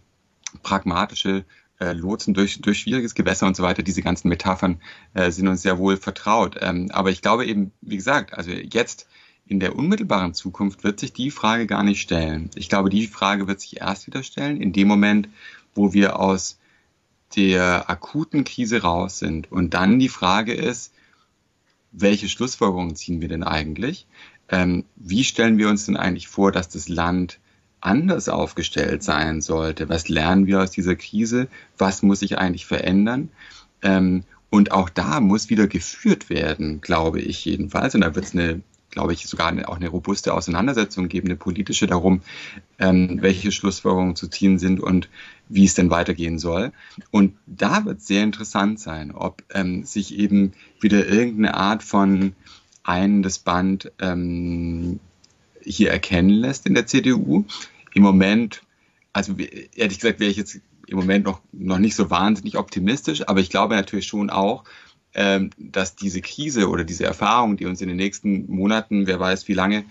[0.64, 1.46] pragmatische
[1.80, 4.82] äh, Lotsen durch, durch schwieriges Gewässer und so weiter, diese ganzen Metaphern
[5.14, 6.58] äh, sind uns sehr wohl vertraut.
[6.60, 9.08] Ähm, aber ich glaube eben, wie gesagt, also jetzt
[9.48, 12.52] in der unmittelbaren Zukunft wird sich die Frage gar nicht stellen.
[12.56, 15.30] Ich glaube, die Frage wird sich erst wieder stellen, in dem Moment,
[15.74, 16.60] wo wir aus
[17.36, 19.52] der akuten Krise raus sind.
[19.52, 20.94] Und dann die Frage ist,
[21.92, 24.08] welche Schlussfolgerungen ziehen wir denn eigentlich?
[24.50, 27.40] Ähm, wie stellen wir uns denn eigentlich vor, dass das Land
[27.82, 29.90] anders aufgestellt sein sollte?
[29.90, 31.48] Was lernen wir aus dieser Krise?
[31.78, 33.30] Was muss sich eigentlich verändern?
[33.82, 37.94] Ähm, und auch da muss wieder geführt werden, glaube ich jedenfalls.
[37.94, 38.62] Und da wird es eine,
[39.00, 42.22] glaube ich, sogar eine, auch eine robuste Auseinandersetzung geben, eine politische darum,
[42.80, 45.08] ähm, welche Schlussfolgerungen zu ziehen sind und
[45.48, 46.74] wie es denn weitergehen soll.
[47.10, 50.52] Und da wird es sehr interessant sein, ob ähm, sich eben
[50.82, 52.34] wieder irgendeine Art von
[52.84, 55.00] einendes Band ähm,
[55.64, 57.46] hier erkennen lässt in der CDU.
[57.94, 58.64] Im Moment,
[59.14, 59.34] also
[59.76, 63.50] ehrlich gesagt, wäre ich jetzt im Moment noch, noch nicht so wahnsinnig optimistisch, aber ich
[63.50, 64.66] glaube natürlich schon auch,
[65.14, 69.54] dass diese Krise oder diese Erfahrung, die uns in den nächsten Monaten, wer weiß wie
[69.54, 69.86] lange,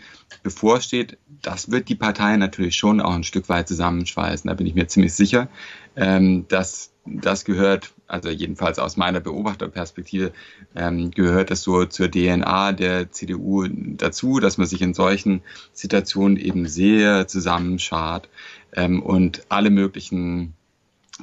[0.45, 4.49] bevorsteht, das wird die Parteien natürlich schon auch ein Stück weit zusammenschweißen.
[4.49, 5.49] Da bin ich mir ziemlich sicher.
[5.97, 10.32] Ähm, dass das gehört, also jedenfalls aus meiner Beobachterperspektive,
[10.77, 15.43] ähm, gehört das so zur DNA der CDU dazu, dass man sich in solchen
[15.73, 18.28] Situationen eben sehr zusammenschart
[18.73, 20.55] ähm, und alle möglichen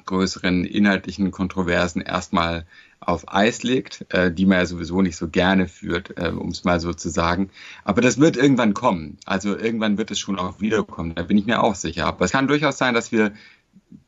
[0.06, 2.66] größeren inhaltlichen Kontroversen erstmal
[3.00, 6.64] auf Eis legt, äh, die man ja sowieso nicht so gerne führt, äh, um es
[6.64, 7.50] mal so zu sagen.
[7.84, 9.18] Aber das wird irgendwann kommen.
[9.26, 11.14] Also irgendwann wird es schon auch wiederkommen.
[11.16, 12.06] Da bin ich mir auch sicher.
[12.08, 13.34] Aber es kann durchaus sein, dass wir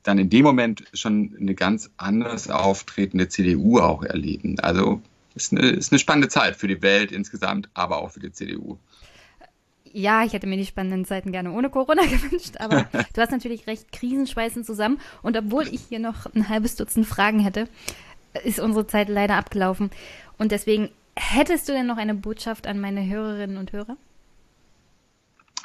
[0.04, 4.60] dann in dem Moment schon eine ganz anders auftretende CDU auch erleben.
[4.60, 5.02] Also
[5.36, 8.78] ist eine, ist eine spannende Zeit für die Welt insgesamt, aber auch für die CDU.
[9.94, 12.84] Ja, ich hätte mir die spannenden Zeiten gerne ohne Corona gewünscht, aber
[13.14, 15.00] du hast natürlich recht, Krisen schweißen zusammen.
[15.22, 17.68] Und obwohl ich hier noch ein halbes Dutzend Fragen hätte,
[18.44, 19.92] ist unsere Zeit leider abgelaufen.
[20.38, 23.98] Und deswegen, hättest du denn noch eine Botschaft an meine Hörerinnen und Hörer?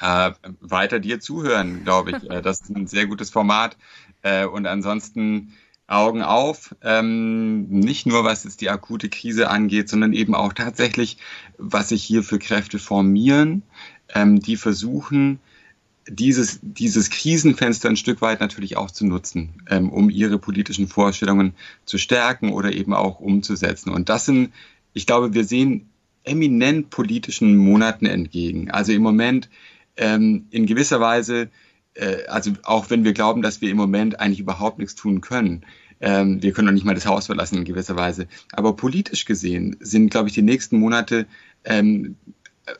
[0.00, 2.30] Äh, weiter dir zuhören, glaube ich.
[2.30, 3.76] Äh, das ist ein sehr gutes Format.
[4.22, 5.54] Äh, und ansonsten
[5.86, 11.18] Augen auf, ähm, nicht nur was jetzt die akute Krise angeht, sondern eben auch tatsächlich,
[11.58, 13.62] was sich hier für Kräfte formieren,
[14.14, 15.38] ähm, die versuchen,
[16.08, 21.54] dieses, dieses Krisenfenster ein Stück weit natürlich auch zu nutzen, ähm, um ihre politischen Vorstellungen
[21.84, 23.90] zu stärken oder eben auch umzusetzen.
[23.90, 24.52] Und das sind,
[24.94, 25.88] ich glaube, wir sehen
[26.24, 28.70] eminent politischen Monaten entgegen.
[28.70, 29.48] Also im Moment
[29.96, 31.50] ähm, in gewisser Weise,
[31.94, 35.64] äh, also auch wenn wir glauben, dass wir im Moment eigentlich überhaupt nichts tun können,
[36.00, 39.76] ähm, wir können doch nicht mal das Haus verlassen in gewisser Weise, aber politisch gesehen
[39.80, 41.26] sind, glaube ich, die nächsten Monate
[41.64, 42.16] ähm,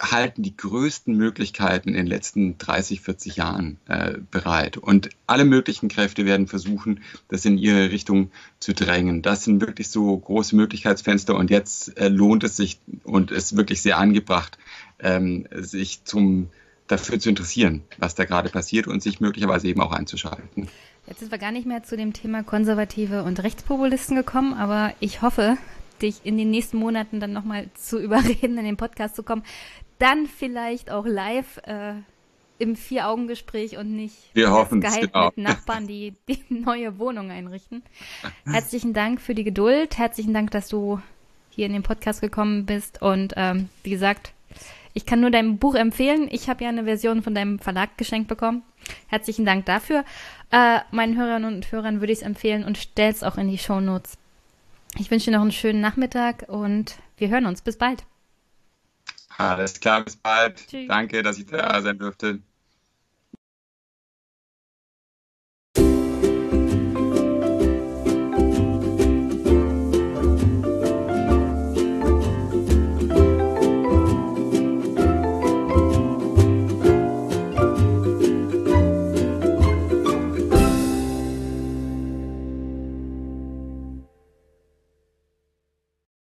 [0.00, 4.76] halten die größten Möglichkeiten in den letzten 30, 40 Jahren äh, bereit.
[4.76, 8.30] Und alle möglichen Kräfte werden versuchen, das in ihre Richtung
[8.60, 9.22] zu drängen.
[9.22, 13.82] Das sind wirklich so große Möglichkeitsfenster und jetzt äh, lohnt es sich und ist wirklich
[13.82, 14.56] sehr angebracht,
[15.00, 16.48] ähm, sich zum,
[16.86, 20.68] dafür zu interessieren, was da gerade passiert und sich möglicherweise eben auch einzuschalten.
[21.08, 25.22] Jetzt sind wir gar nicht mehr zu dem Thema Konservative und Rechtspopulisten gekommen, aber ich
[25.22, 25.56] hoffe,
[26.02, 29.44] dich in den nächsten Monaten dann nochmal zu überreden, in den Podcast zu kommen.
[29.98, 31.94] Dann vielleicht auch live äh,
[32.58, 35.26] im Vier-Augen-Gespräch und nicht Wir hoffen Skype genau.
[35.26, 37.82] mit Nachbarn, die die neue Wohnung einrichten.
[38.44, 39.98] Herzlichen Dank für die Geduld.
[39.98, 41.00] Herzlichen Dank, dass du
[41.50, 43.02] hier in den Podcast gekommen bist.
[43.02, 44.32] Und ähm, wie gesagt,
[44.94, 46.28] ich kann nur dein Buch empfehlen.
[46.30, 48.62] Ich habe ja eine Version von deinem Verlag geschenkt bekommen.
[49.08, 50.04] Herzlichen Dank dafür.
[50.50, 53.80] Äh, meinen Hörern und Hörern würde ich es empfehlen und stell's auch in die Show
[53.80, 54.18] Notes.
[54.98, 57.62] Ich wünsche dir noch einen schönen Nachmittag und wir hören uns.
[57.62, 58.04] Bis bald.
[59.38, 60.66] Alles klar, bis bald.
[60.68, 60.88] Tschüss.
[60.88, 62.40] Danke, dass ich da sein durfte.